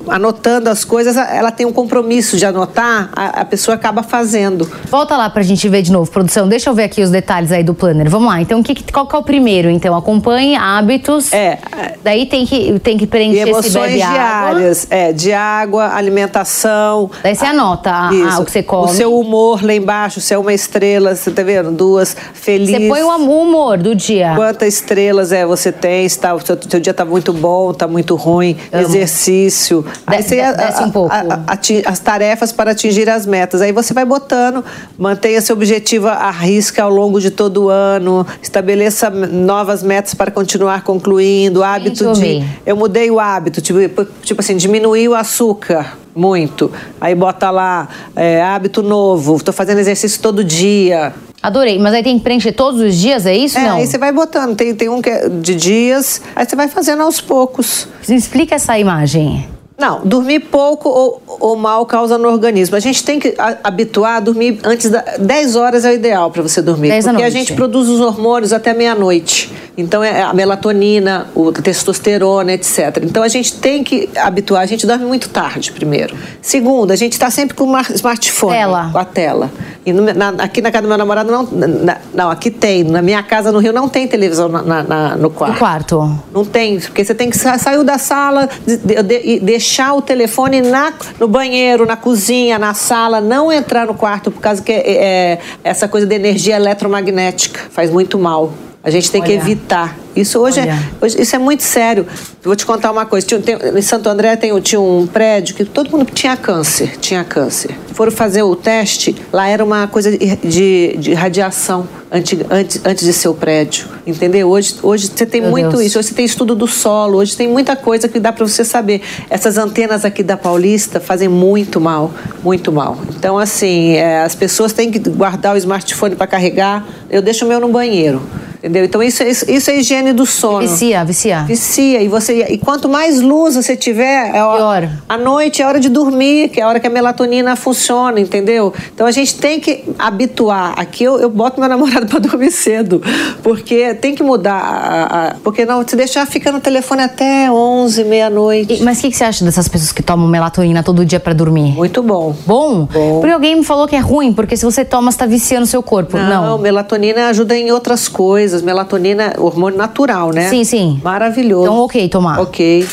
anotando 0.08 0.68
as 0.70 0.84
coisas, 0.84 1.16
ela 1.16 1.50
tem 1.50 1.66
um 1.66 1.72
compromisso 1.72 2.36
de 2.36 2.44
anotar, 2.46 3.10
a, 3.14 3.40
a 3.40 3.44
pessoa 3.44 3.74
acaba 3.74 4.02
fazendo. 4.02 4.70
Volta 4.90 5.16
lá 5.16 5.28
pra 5.30 5.42
gente 5.42 5.68
ver 5.68 5.82
de 5.82 5.92
novo, 5.92 6.10
produção. 6.10 6.48
Deixa 6.48 6.70
eu 6.70 6.74
ver 6.74 6.84
aqui 6.84 7.02
os 7.02 7.10
detalhes 7.10 7.52
aí 7.52 7.62
do 7.62 7.74
planner. 7.74 8.08
Vamos 8.08 8.28
lá. 8.28 8.40
Então, 8.40 8.62
que, 8.62 8.74
qual 8.92 9.06
que 9.06 9.14
é 9.14 9.18
o 9.18 9.22
primeiro? 9.22 9.68
Então, 9.70 9.94
acompanhe 9.96 10.54
hábitos. 10.56 11.32
É. 11.32 11.58
Daí 12.02 12.26
tem 12.26 12.46
que, 12.46 12.78
tem 12.80 12.96
que 12.96 13.04
E 13.04 13.06
preencher 13.06 13.44
se 13.44 13.48
emoções 13.50 13.72
bebe 13.92 14.02
água. 14.02 14.14
diárias, 14.14 14.86
é, 14.90 15.12
de 15.12 15.32
água, 15.32 15.94
alimentação. 15.94 17.10
Daí 17.22 17.34
você 17.34 17.44
anota 17.46 17.90
a- 17.90 18.08
a- 18.10 18.14
Isso. 18.14 18.42
o 18.42 18.44
que 18.44 18.50
você 18.52 18.62
come. 18.62 18.90
O 18.90 18.94
seu 18.94 19.18
humor 19.18 19.64
lá 19.64 19.74
embaixo, 19.74 20.20
se 20.20 20.32
é 20.34 20.38
uma 20.38 20.52
estrela, 20.52 21.14
você 21.14 21.30
tá 21.30 21.42
vendo? 21.42 21.70
Duas, 21.70 22.16
feliz. 22.34 22.70
Você 22.70 22.88
põe 22.88 23.02
o 23.02 23.08
humor 23.42 23.78
do 23.78 23.94
dia. 23.94 24.32
Quantas 24.36 24.74
estrelas 24.74 25.32
é 25.32 25.44
você 25.46 25.72
tem? 25.72 26.08
Se 26.08 26.18
tá, 26.18 26.34
o 26.34 26.40
seu, 26.44 26.58
seu 26.68 26.80
dia 26.80 26.94
tá 26.94 27.04
muito 27.04 27.32
bom, 27.32 27.72
tá 27.72 27.86
muito 27.88 28.14
ruim, 28.14 28.56
exercício. 28.72 29.84
Você 30.06 30.36
desce 30.52 30.82
um 30.84 30.90
pouco. 30.90 31.14
ati- 31.46 31.82
as 31.86 31.98
tarefas 31.98 32.52
para 32.52 32.72
atingir 32.72 33.08
as 33.08 33.26
metas. 33.26 33.60
Aí 33.62 33.72
você 33.72 33.92
vai 33.94 34.04
botando, 34.04 34.64
mantenha 34.98 35.40
seu 35.40 35.54
objetivo 35.56 36.08
à 36.08 36.30
risca 36.30 36.82
ao 36.82 36.90
longo 36.90 37.20
de 37.20 37.30
todo 37.30 37.64
o 37.64 37.68
ano, 37.68 38.26
estabeleça 38.42 39.10
novas 39.10 39.82
metas 39.82 40.14
para 40.14 40.30
continuar 40.30 40.82
concluindo, 40.82 41.62
hábito 41.62 42.04
eu 42.04 42.12
de. 42.12 42.44
Eu 42.64 42.76
mudei 42.76 43.10
o 43.10 43.18
hábito, 43.20 43.60
tipo, 43.60 43.78
tipo 44.22 44.40
assim, 44.40 44.56
diminuir 44.56 45.08
o 45.08 45.14
açúcar 45.14 45.96
muito. 46.14 46.70
Aí 47.00 47.14
bota 47.14 47.50
lá, 47.50 47.88
é, 48.14 48.42
hábito 48.42 48.82
novo, 48.82 49.36
estou 49.36 49.52
fazendo 49.52 49.78
exercício 49.78 50.20
todo 50.20 50.42
dia. 50.42 51.12
Adorei. 51.42 51.78
Mas 51.78 51.92
aí 51.94 52.02
tem 52.02 52.16
que 52.18 52.24
preencher 52.24 52.52
todos 52.52 52.80
os 52.80 52.96
dias, 52.96 53.26
é 53.26 53.36
isso? 53.36 53.58
É, 53.58 53.62
não? 53.68 53.76
aí 53.76 53.86
você 53.86 53.98
vai 53.98 54.10
botando. 54.10 54.56
Tem, 54.56 54.74
tem 54.74 54.88
um 54.88 55.00
que 55.02 55.10
é 55.10 55.28
de 55.28 55.54
dias, 55.54 56.20
aí 56.34 56.44
você 56.48 56.56
vai 56.56 56.66
fazendo 56.68 57.02
aos 57.02 57.20
poucos. 57.20 57.86
Explica 58.08 58.54
essa 58.54 58.78
imagem. 58.78 59.46
Não, 59.78 60.00
dormir 60.04 60.40
pouco 60.40 60.88
ou, 60.88 61.22
ou 61.38 61.54
mal 61.56 61.84
causa 61.84 62.16
no 62.16 62.28
organismo. 62.28 62.76
A 62.76 62.80
gente 62.80 63.04
tem 63.04 63.18
que 63.20 63.34
a- 63.38 63.58
habituar 63.62 64.16
a 64.16 64.20
dormir 64.20 64.58
antes 64.64 64.88
da 64.90 65.02
10 65.18 65.54
horas 65.54 65.84
é 65.84 65.90
o 65.90 65.94
ideal 65.94 66.30
para 66.30 66.40
você 66.42 66.62
dormir, 66.62 66.88
10 66.88 67.04
da 67.04 67.10
porque 67.12 67.24
a 67.24 67.30
gente 67.30 67.52
produz 67.52 67.88
os 67.88 68.00
hormônios 68.00 68.52
até 68.54 68.72
meia-noite. 68.72 69.52
Então 69.78 70.02
é 70.02 70.22
a 70.22 70.32
melatonina, 70.32 71.26
o 71.34 71.52
testosterona, 71.52 72.54
etc. 72.54 73.02
Então 73.02 73.22
a 73.22 73.28
gente 73.28 73.52
tem 73.56 73.84
que 73.84 74.08
habituar. 74.16 74.62
A 74.62 74.66
gente 74.66 74.86
dorme 74.86 75.04
muito 75.04 75.28
tarde, 75.28 75.70
primeiro. 75.70 76.16
Segundo, 76.40 76.92
a 76.92 76.96
gente 76.96 77.12
está 77.12 77.28
sempre 77.30 77.54
com 77.54 77.64
o 77.64 77.80
smartphone, 77.94 78.54
Tela. 78.56 78.88
com 78.90 78.98
a 78.98 79.04
tela. 79.04 79.50
E 79.84 79.92
no- 79.92 80.02
na- 80.14 80.30
aqui 80.38 80.62
na 80.62 80.70
casa 80.72 80.82
do 80.82 80.88
meu 80.88 80.96
namorado 80.96 81.30
não, 81.30 81.42
na- 81.52 81.98
não, 82.14 82.30
aqui 82.30 82.50
tem. 82.50 82.84
Na 82.84 83.02
minha 83.02 83.22
casa 83.22 83.52
no 83.52 83.58
Rio 83.58 83.74
não 83.74 83.86
tem 83.86 84.08
televisão 84.08 84.48
na- 84.48 85.16
no 85.16 85.28
quarto. 85.28 85.52
No 85.52 85.58
quarto. 85.58 86.18
Não 86.32 86.44
tem, 86.46 86.80
porque 86.80 87.04
você 87.04 87.14
tem 87.14 87.28
que 87.28 87.36
sa 87.36 87.58
sair 87.58 87.84
da 87.84 87.98
sala 87.98 88.48
de- 88.66 88.78
de- 88.78 89.02
de- 89.02 89.20
e 89.26 89.40
deixar 89.66 89.94
o 89.94 90.00
telefone 90.00 90.62
na, 90.62 90.92
no 91.18 91.26
banheiro, 91.26 91.84
na 91.84 91.96
cozinha, 91.96 92.56
na 92.56 92.72
sala, 92.72 93.20
não 93.20 93.52
entrar 93.52 93.84
no 93.86 93.94
quarto, 93.94 94.30
por 94.30 94.40
causa 94.40 94.62
que 94.62 94.70
é, 94.70 94.78
é, 94.78 95.38
essa 95.64 95.88
coisa 95.88 96.06
de 96.06 96.14
energia 96.14 96.54
eletromagnética 96.54 97.60
faz 97.70 97.90
muito 97.90 98.16
mal. 98.16 98.52
A 98.84 98.90
gente 98.90 99.10
tem 99.10 99.20
que 99.20 99.32
Olha. 99.32 99.40
evitar. 99.40 99.96
Isso 100.14 100.38
hoje, 100.38 100.60
é, 100.60 100.78
hoje- 101.00 101.20
isso 101.20 101.34
é 101.34 101.38
muito 101.40 101.64
sério. 101.64 102.06
Vou 102.44 102.54
te 102.54 102.64
contar 102.64 102.92
uma 102.92 103.04
coisa. 103.04 103.26
Tinha- 103.26 103.40
tem- 103.40 103.56
em 103.76 103.82
Santo 103.82 104.08
André 104.08 104.36
tem, 104.36 104.56
tinha 104.60 104.80
um 104.80 105.08
prédio 105.08 105.56
que 105.56 105.64
todo 105.64 105.90
mundo 105.90 106.06
tinha 106.14 106.36
câncer, 106.36 106.96
tinha 107.00 107.24
câncer. 107.24 107.72
Foram 107.92 108.12
fazer 108.12 108.44
o 108.44 108.54
teste, 108.54 109.16
lá 109.32 109.48
era 109.48 109.64
uma 109.64 109.88
coisa 109.88 110.16
de, 110.16 110.36
de- 110.36 110.96
de 110.98 111.14
radiação 111.14 111.88
antes, 112.10 112.38
antes, 112.50 112.80
antes 112.84 113.04
de 113.04 113.12
ser 113.12 113.28
o 113.28 113.34
prédio. 113.34 113.86
Entendeu? 114.06 114.48
Hoje, 114.48 114.76
hoje 114.82 115.08
você 115.08 115.26
tem 115.26 115.40
Meu 115.40 115.50
muito 115.50 115.70
Deus. 115.70 115.82
isso. 115.82 115.98
Hoje 115.98 116.08
você 116.08 116.14
tem 116.14 116.24
estudo 116.24 116.54
do 116.54 116.66
solo, 116.66 117.18
hoje 117.18 117.36
tem 117.36 117.48
muita 117.48 117.76
coisa 117.76 118.08
que 118.08 118.18
dá 118.18 118.32
para 118.32 118.46
você 118.46 118.64
saber. 118.64 119.02
Essas 119.28 119.58
antenas 119.58 120.04
aqui 120.04 120.22
da 120.22 120.36
Paulista 120.36 121.00
fazem 121.00 121.28
muito 121.28 121.80
mal, 121.80 122.12
muito 122.42 122.72
mal. 122.72 122.96
Então, 123.16 123.38
assim, 123.38 123.92
é, 123.92 124.22
as 124.22 124.34
pessoas 124.34 124.72
têm 124.72 124.90
que 124.90 124.98
guardar 124.98 125.54
o 125.54 125.58
smartphone 125.58 126.14
para 126.16 126.26
carregar. 126.26 126.86
Eu 127.10 127.22
deixo 127.22 127.44
o 127.44 127.48
meu 127.48 127.60
no 127.60 127.68
banheiro, 127.68 128.22
entendeu? 128.66 128.84
Então, 128.84 129.02
isso, 129.02 129.22
é- 129.22 129.28
isso, 129.30 129.70
é 129.70 129.78
higiene 129.78 130.12
do 130.12 130.26
sono. 130.26 130.60
Vicia, 130.60 131.04
vicia. 131.04 131.42
Vicia. 131.44 132.02
E, 132.02 132.08
você, 132.08 132.44
e 132.50 132.58
quanto 132.58 132.88
mais 132.88 133.20
luz 133.20 133.54
você 133.54 133.76
tiver, 133.76 134.34
é 134.34 134.42
hora, 134.42 134.90
à 135.08 135.16
noite 135.16 135.62
é 135.62 135.66
hora 135.66 135.78
de 135.80 135.88
dormir, 135.88 136.48
que 136.50 136.60
é 136.60 136.64
a 136.64 136.68
hora 136.68 136.80
que 136.80 136.86
a 136.86 136.90
melatonina 136.90 137.54
funciona, 137.56 138.18
entendeu? 138.20 138.72
Então 138.94 139.06
a 139.06 139.10
gente 139.12 139.36
tem 139.36 139.60
que 139.60 139.84
habituar. 139.98 140.74
Aqui 140.78 141.04
eu, 141.04 141.18
eu 141.18 141.30
boto 141.30 141.60
meu 141.60 141.68
namorado 141.68 142.06
para 142.10 142.18
dormir 142.18 142.50
cedo, 142.50 143.00
porque 143.42 143.94
tem 143.94 144.14
que 144.14 144.22
mudar. 144.22 144.56
a- 144.56 145.28
a- 145.28 145.34
porque 145.42 145.64
não, 145.64 145.86
se 145.86 145.94
deixar, 145.96 146.26
fica 146.26 146.50
no 146.50 146.60
telefone 146.60 147.02
até 147.02 147.50
11, 147.50 148.04
meia-noite. 148.04 148.82
Mas 148.82 148.98
o 148.98 149.02
que, 149.02 149.10
que 149.10 149.16
você 149.16 149.24
acha 149.24 149.44
dessas 149.44 149.68
pessoas 149.68 149.92
que 149.92 150.02
tomam 150.02 150.26
melatonina 150.28 150.82
todo 150.82 151.04
dia 151.04 151.20
pra 151.20 151.32
dormir? 151.32 151.72
Muito 151.74 152.02
bom. 152.02 152.34
Bom? 152.46 152.86
Bom. 152.92 153.20
Porque 153.20 153.32
alguém 153.32 153.56
me 153.56 153.64
falou 153.64 153.86
que 153.86 153.94
é 153.96 153.98
ruim, 154.00 154.32
porque 154.32 154.56
se 154.56 154.64
você 154.64 154.84
toma, 154.84 155.10
você 155.12 155.18
tá 155.18 155.26
viciando 155.26 155.64
o 155.64 155.66
seu 155.66 155.82
corpo. 155.82 156.16
Não. 156.16 156.58
melatonina 156.58 157.28
ajuda 157.28 157.56
em 157.56 157.70
outras 157.70 158.08
coisas. 158.08 158.55
Melatonina 158.62 159.34
é 159.36 159.40
hormônio 159.40 159.78
natural, 159.78 160.30
né? 160.32 160.48
Sim, 160.48 160.64
sim. 160.64 161.00
Maravilhoso. 161.02 161.64
Então, 161.64 161.78
ok 161.78 162.08
tomar. 162.08 162.40
Ok. 162.40 162.88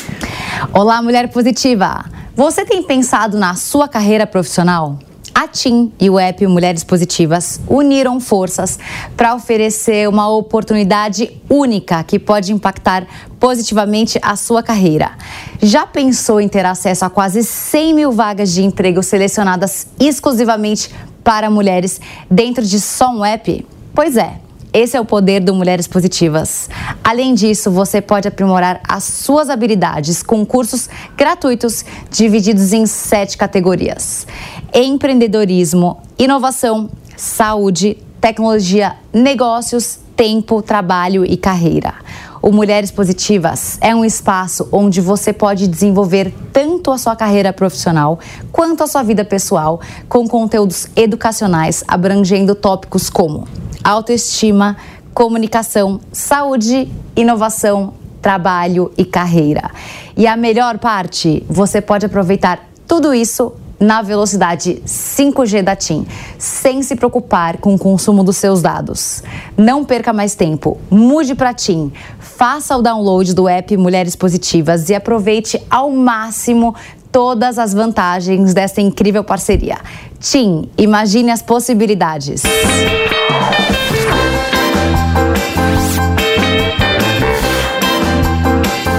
Olá, 0.73 1.01
mulher 1.01 1.29
positiva! 1.29 2.05
Você 2.35 2.65
tem 2.65 2.81
pensado 2.81 3.37
na 3.37 3.55
sua 3.55 3.87
carreira 3.87 4.25
profissional? 4.25 4.97
A 5.35 5.47
TIM 5.47 5.91
e 5.99 6.09
o 6.11 6.19
app 6.19 6.45
Mulheres 6.45 6.83
Positivas 6.83 7.59
uniram 7.67 8.19
forças 8.19 8.77
para 9.17 9.33
oferecer 9.33 10.07
uma 10.07 10.29
oportunidade 10.29 11.41
única 11.49 12.03
que 12.03 12.19
pode 12.19 12.53
impactar 12.53 13.07
positivamente 13.39 14.19
a 14.21 14.35
sua 14.35 14.61
carreira. 14.61 15.11
Já 15.59 15.87
pensou 15.87 16.39
em 16.39 16.47
ter 16.47 16.65
acesso 16.65 17.03
a 17.03 17.09
quase 17.09 17.43
100 17.43 17.93
mil 17.95 18.11
vagas 18.11 18.53
de 18.53 18.63
emprego 18.63 19.01
selecionadas 19.01 19.87
exclusivamente 19.99 20.93
para 21.23 21.49
mulheres 21.49 21.99
dentro 22.29 22.63
de 22.63 22.79
só 22.79 23.09
um 23.09 23.25
app? 23.25 23.65
Pois 23.93 24.17
é. 24.17 24.42
Esse 24.73 24.97
é 24.97 24.99
o 24.99 25.05
poder 25.05 25.39
do 25.39 25.53
Mulheres 25.53 25.85
Positivas. 25.85 26.67
Além 27.03 27.35
disso, 27.35 27.69
você 27.69 28.01
pode 28.01 28.27
aprimorar 28.27 28.81
as 28.87 29.03
suas 29.03 29.47
habilidades 29.47 30.23
com 30.23 30.43
cursos 30.43 30.89
gratuitos 31.15 31.85
divididos 32.09 32.73
em 32.73 32.87
sete 32.87 33.37
categorias: 33.37 34.25
empreendedorismo, 34.73 36.01
inovação, 36.17 36.89
saúde, 37.15 37.97
tecnologia, 38.19 38.95
negócios, 39.13 39.99
tempo, 40.15 40.59
trabalho 40.63 41.23
e 41.23 41.37
carreira. 41.37 41.93
O 42.41 42.51
Mulheres 42.51 42.89
Positivas 42.89 43.77
é 43.79 43.93
um 43.93 44.03
espaço 44.03 44.67
onde 44.71 44.99
você 44.99 45.31
pode 45.31 45.67
desenvolver 45.67 46.33
tanto 46.51 46.91
a 46.91 46.97
sua 46.97 47.15
carreira 47.15 47.53
profissional 47.53 48.19
quanto 48.51 48.83
a 48.83 48.87
sua 48.87 49.03
vida 49.03 49.23
pessoal, 49.23 49.79
com 50.09 50.27
conteúdos 50.27 50.87
educacionais 50.95 51.83
abrangendo 51.87 52.55
tópicos 52.55 53.07
como 53.07 53.47
autoestima, 53.83 54.77
comunicação, 55.13 55.99
saúde, 56.11 56.91
inovação, 57.15 57.93
trabalho 58.21 58.91
e 58.97 59.03
carreira. 59.03 59.69
E 60.15 60.25
a 60.25 60.37
melhor 60.37 60.79
parte, 60.79 61.43
você 61.49 61.81
pode 61.81 62.05
aproveitar 62.05 62.67
tudo 62.87 63.13
isso 63.13 63.53
na 63.79 64.01
velocidade 64.01 64.81
5G 64.85 65.61
da 65.61 65.75
TIM, 65.75 66.07
sem 66.37 66.81
se 66.81 66.95
preocupar 66.95 67.57
com 67.57 67.75
o 67.75 67.77
consumo 67.77 68.23
dos 68.23 68.37
seus 68.37 68.61
dados. 68.61 69.21
Não 69.57 69.83
perca 69.83 70.13
mais 70.13 70.35
tempo, 70.35 70.77
mude 70.89 71.35
para 71.35 71.53
TIM, 71.53 71.91
faça 72.19 72.77
o 72.77 72.81
download 72.81 73.33
do 73.33 73.47
app 73.47 73.75
Mulheres 73.75 74.15
Positivas 74.15 74.89
e 74.89 74.95
aproveite 74.95 75.61
ao 75.69 75.91
máximo 75.91 76.73
todas 77.13 77.59
as 77.59 77.73
vantagens 77.73 78.55
dessa 78.55 78.81
incrível 78.81 79.23
parceria. 79.23 79.77
TIM, 80.19 80.67
imagine 80.77 81.29
as 81.29 81.43
possibilidades. 81.43 82.41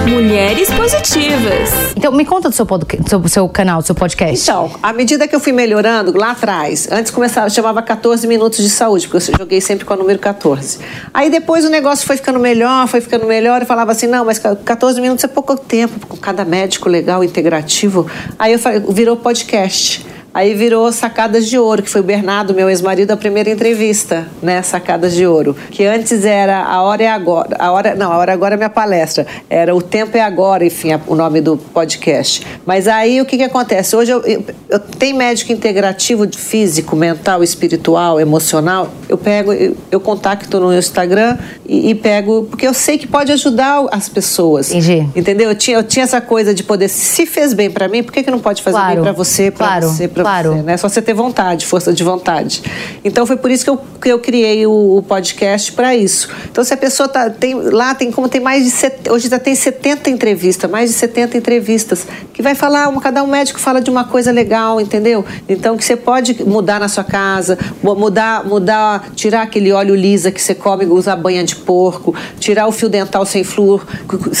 Mulheres 0.07 0.69
Positivas. 0.69 1.71
Então, 1.95 2.11
me 2.11 2.23
conta 2.23 2.47
do 2.47 2.55
seu, 2.55 2.63
do 2.63 3.09
seu, 3.09 3.19
do 3.19 3.29
seu 3.29 3.49
canal, 3.49 3.81
do 3.81 3.85
seu 3.85 3.95
podcast. 3.95 4.43
Então, 4.43 4.71
à 4.81 4.93
medida 4.93 5.27
que 5.27 5.35
eu 5.35 5.39
fui 5.39 5.51
melhorando, 5.51 6.15
lá 6.15 6.31
atrás, 6.31 6.87
antes 6.91 7.11
começava, 7.11 7.49
chamava 7.49 7.81
14 7.81 8.27
minutos 8.27 8.59
de 8.59 8.69
saúde, 8.69 9.07
porque 9.07 9.31
eu 9.31 9.37
joguei 9.37 9.59
sempre 9.59 9.83
com 9.83 9.93
a 9.93 9.97
número 9.97 10.19
14. 10.19 10.77
Aí 11.11 11.31
depois 11.31 11.65
o 11.65 11.69
negócio 11.69 12.05
foi 12.05 12.17
ficando 12.17 12.39
melhor, 12.39 12.87
foi 12.87 13.01
ficando 13.01 13.25
melhor, 13.25 13.61
eu 13.61 13.67
falava 13.67 13.91
assim, 13.91 14.05
não, 14.05 14.23
mas 14.23 14.37
14 14.39 15.01
minutos 15.01 15.23
é 15.23 15.27
pouco 15.27 15.57
tempo, 15.57 16.05
com 16.05 16.17
cada 16.17 16.45
médico 16.45 16.87
legal, 16.87 17.23
integrativo. 17.23 18.05
Aí 18.37 18.53
eu 18.53 18.59
falei, 18.59 18.79
virou 18.89 19.17
podcast. 19.17 20.05
Aí 20.35 20.53
virou 20.53 20.91
Sacadas 20.91 21.47
de 21.47 21.57
Ouro, 21.57 21.81
que 21.81 21.89
foi 21.89 22.01
o 22.01 22.03
Bernardo, 22.03 22.53
meu 22.53 22.69
ex-marido, 22.69 23.11
a 23.11 23.15
primeira 23.15 23.49
entrevista, 23.49 24.27
né? 24.41 24.61
Sacadas 24.61 25.13
de 25.15 25.25
Ouro. 25.25 25.55
Que 25.71 25.85
antes 25.85 26.25
era 26.25 26.61
A 26.61 26.81
Hora 26.81 27.03
é 27.03 27.07
Agora. 27.07 27.55
A 27.57 27.71
hora, 27.71 27.95
não, 27.95 28.11
A 28.11 28.17
Hora 28.17 28.33
Agora 28.33 28.55
é 28.55 28.57
minha 28.57 28.69
palestra. 28.69 29.25
Era 29.49 29.73
O 29.73 29.81
Tempo 29.81 30.17
é 30.17 30.19
Agora, 30.19 30.65
enfim, 30.65 30.91
a- 30.91 30.99
o 31.07 31.15
nome 31.15 31.39
do 31.39 31.55
podcast. 31.55 32.45
Mas 32.65 32.85
aí 32.85 33.21
o 33.21 33.25
que, 33.25 33.37
que 33.37 33.43
acontece? 33.43 33.95
Hoje 33.95 34.11
eu, 34.11 34.21
eu, 34.25 34.43
eu 34.71 34.77
tenho 34.79 35.15
médico 35.15 35.53
integrativo 35.53 36.27
físico, 36.35 36.97
mental, 36.97 37.41
espiritual, 37.41 38.19
emocional, 38.19 38.89
eu 39.07 39.17
pego, 39.17 39.53
eu, 39.53 39.77
eu 39.89 40.01
contacto 40.01 40.59
no 40.59 40.77
Instagram 40.77 41.37
e, 41.65 41.91
e, 41.91 41.95
pego, 41.95 42.43
porque 42.49 42.67
eu 42.67 42.73
sei 42.73 42.97
que 42.97 43.07
pode 43.07 43.31
ajudar 43.31 43.85
as 43.89 44.09
pessoas. 44.09 44.69
Entendi. 44.69 45.07
Entendeu? 45.15 45.47
Eu 45.51 45.55
tinha, 45.55 45.77
eu 45.77 45.83
tinha 45.83 46.03
essa 46.03 46.19
coisa 46.19 46.53
de 46.53 46.61
poder, 46.61 46.89
se 46.89 47.25
fez 47.25 47.53
bem 47.53 47.71
para 47.71 47.87
mim, 47.87 48.03
por 48.03 48.11
que, 48.11 48.21
que 48.21 48.29
não 48.29 48.39
pode 48.39 48.61
fazer 48.61 48.75
Claro. 48.75 48.95
bem 48.95 49.03
para 49.03 49.11
você, 49.13 49.49
para 49.49 49.65
Claro, 49.67 49.87
você, 49.87 50.07
para 50.09 50.24
claro. 50.25 50.53
você, 50.55 50.61
né? 50.61 50.77
Só 50.77 50.89
você 50.89 51.01
ter 51.01 51.13
vontade, 51.13 51.65
força 51.65 51.93
de 51.93 52.03
vontade. 52.03 52.63
Então 53.03 53.25
foi 53.25 53.37
por 53.37 53.51
isso 53.51 53.63
que 53.63 53.69
eu, 53.69 53.79
que 54.01 54.09
eu 54.09 54.19
criei 54.19 54.65
o, 54.65 54.97
o 54.97 55.01
podcast 55.03 55.71
para 55.71 55.95
isso. 55.95 56.29
Então 56.49 56.63
se 56.63 56.73
a 56.73 56.77
pessoa 56.77 57.07
tá, 57.07 57.29
tem 57.29 57.53
lá 57.53 57.93
tem 57.93 58.11
como 58.11 58.27
tem 58.27 58.41
mais 58.41 58.63
de 58.63 58.71
set, 58.71 59.09
hoje 59.09 59.29
já 59.29 59.39
tem 59.39 59.53
70 59.55 60.09
entrevistas, 60.09 60.69
mais 60.69 60.89
de 60.89 60.95
70 60.95 61.37
entrevistas 61.37 62.07
que 62.33 62.41
vai 62.41 62.55
falar, 62.55 62.89
um, 62.89 62.99
cada 62.99 63.23
um 63.23 63.27
médico 63.27 63.59
fala 63.59 63.79
de 63.79 63.89
uma 63.89 64.03
coisa 64.03 64.31
legal, 64.31 64.81
entendeu? 64.81 65.23
Então 65.47 65.77
que 65.77 65.85
você 65.85 65.95
pode 65.95 66.43
mudar 66.43 66.79
na 66.79 66.87
sua 66.87 67.03
casa, 67.03 67.57
mu- 67.81 67.95
mudar, 67.95 68.43
mudar, 68.45 69.09
tirar 69.15 69.43
aquele 69.43 69.71
óleo 69.71 69.95
lisa 69.95 70.31
que 70.31 70.41
você 70.41 70.55
come, 70.55 70.85
usar 70.85 71.15
banha 71.15 71.43
de 71.43 71.55
porco, 71.55 72.15
tirar 72.39 72.67
o 72.67 72.71
fio 72.71 72.89
dental 72.89 73.25
sem 73.25 73.43
flúor, 73.43 73.85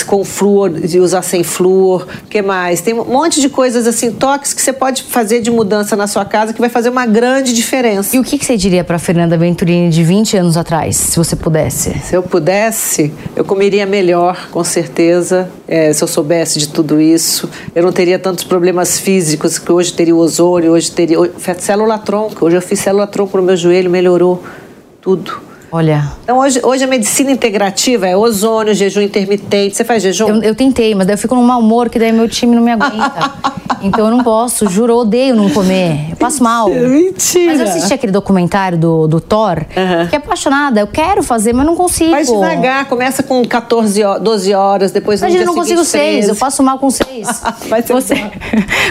com 0.05 0.23
flúor 0.23 0.71
e 0.83 0.99
usar 0.99 1.21
sem 1.21 1.43
flúor. 1.43 2.07
que 2.29 2.41
mais? 2.41 2.81
Tem 2.81 2.93
um 2.93 3.05
monte 3.05 3.39
de 3.39 3.49
coisas 3.49 3.87
assim, 3.87 4.11
toques 4.11 4.53
que 4.53 4.61
você 4.61 4.73
pode 4.73 5.03
fazer 5.03 5.41
de 5.41 5.51
mudança 5.51 5.74
na 5.95 6.07
sua 6.07 6.25
casa 6.25 6.53
que 6.53 6.59
vai 6.59 6.69
fazer 6.69 6.89
uma 6.89 7.05
grande 7.05 7.53
diferença. 7.53 8.15
E 8.15 8.19
o 8.19 8.23
que, 8.23 8.37
que 8.37 8.45
você 8.45 8.57
diria 8.57 8.83
pra 8.83 8.99
Fernanda 8.99 9.37
Venturini 9.37 9.89
de 9.89 10.03
20 10.03 10.37
anos 10.37 10.57
atrás, 10.57 10.95
se 10.95 11.17
você 11.17 11.35
pudesse? 11.35 11.97
Se 11.99 12.15
eu 12.15 12.23
pudesse, 12.23 13.13
eu 13.35 13.43
comeria 13.43 13.85
melhor, 13.85 14.49
com 14.51 14.63
certeza. 14.63 15.49
É, 15.67 15.91
se 15.91 16.03
eu 16.03 16.07
soubesse 16.07 16.59
de 16.59 16.69
tudo 16.69 17.01
isso, 17.01 17.49
eu 17.73 17.83
não 17.83 17.91
teria 17.91 18.19
tantos 18.19 18.43
problemas 18.43 18.99
físicos 18.99 19.57
que 19.57 19.71
hoje 19.71 19.93
teria 19.93 20.15
o 20.15 20.19
ozônio, 20.19 20.71
hoje 20.71 20.91
teria 20.91 21.17
célula 21.57 21.97
tronco. 21.97 22.45
Hoje 22.45 22.57
eu 22.57 22.61
fiz 22.61 22.79
célula 22.79 23.07
tronco 23.07 23.37
no 23.37 23.43
meu 23.43 23.57
joelho, 23.57 23.89
melhorou 23.89 24.43
tudo. 25.01 25.44
Olha, 25.75 26.05
Então 26.23 26.37
hoje, 26.37 26.61
hoje 26.63 26.85
a 26.85 26.87
medicina 26.87 27.31
integrativa 27.31 28.07
é 28.07 28.15
ozônio, 28.15 28.73
jejum 28.73 29.01
intermitente. 29.01 29.75
Você 29.75 29.83
faz 29.83 30.01
jejum? 30.01 30.25
eu, 30.29 30.41
eu 30.41 30.55
tentei, 30.55 30.95
mas 30.95 31.05
daí 31.05 31.15
eu 31.15 31.17
fico 31.17 31.35
num 31.35 31.43
mau 31.43 31.59
humor 31.59 31.89
que 31.89 31.99
daí 31.99 32.13
meu 32.13 32.29
time 32.29 32.55
não 32.55 32.63
me 32.63 32.71
aguenta. 32.79 33.33
então 33.81 34.05
eu 34.05 34.11
não 34.15 34.23
posso, 34.23 34.69
juro, 34.69 34.93
eu 34.93 34.97
odeio 34.99 35.35
não 35.35 35.49
comer. 35.49 36.11
Eu 36.11 36.15
passo 36.15 36.41
mal. 36.41 36.69
Mentira. 36.71 37.51
Mas 37.51 37.59
eu 37.59 37.67
assisti 37.67 37.93
aquele 37.93 38.13
documentário 38.13 38.77
do, 38.77 39.05
do 39.05 39.19
Thor, 39.19 39.65
Aham. 39.75 40.03
fiquei 40.05 40.17
apaixonada. 40.17 40.79
Eu 40.79 40.87
quero 40.87 41.21
fazer, 41.21 41.51
mas 41.51 41.65
não 41.65 41.75
consigo. 41.75 42.11
Faz 42.11 42.27
devagar, 42.27 42.85
começa 42.85 43.21
com 43.21 43.43
14 43.43 44.01
horas, 44.01 44.23
12 44.23 44.53
horas, 44.53 44.91
depois 44.93 45.19
Imagina, 45.19 45.41
eu 45.41 45.47
não 45.47 45.55
consigo 45.55 45.83
seis, 45.83 46.13
13. 46.19 46.29
eu 46.29 46.35
passo 46.37 46.63
mal 46.63 46.79
com 46.79 46.89
seis. 46.89 47.27
Vai 47.67 47.81
ser 47.81 47.91
você, 47.91 48.15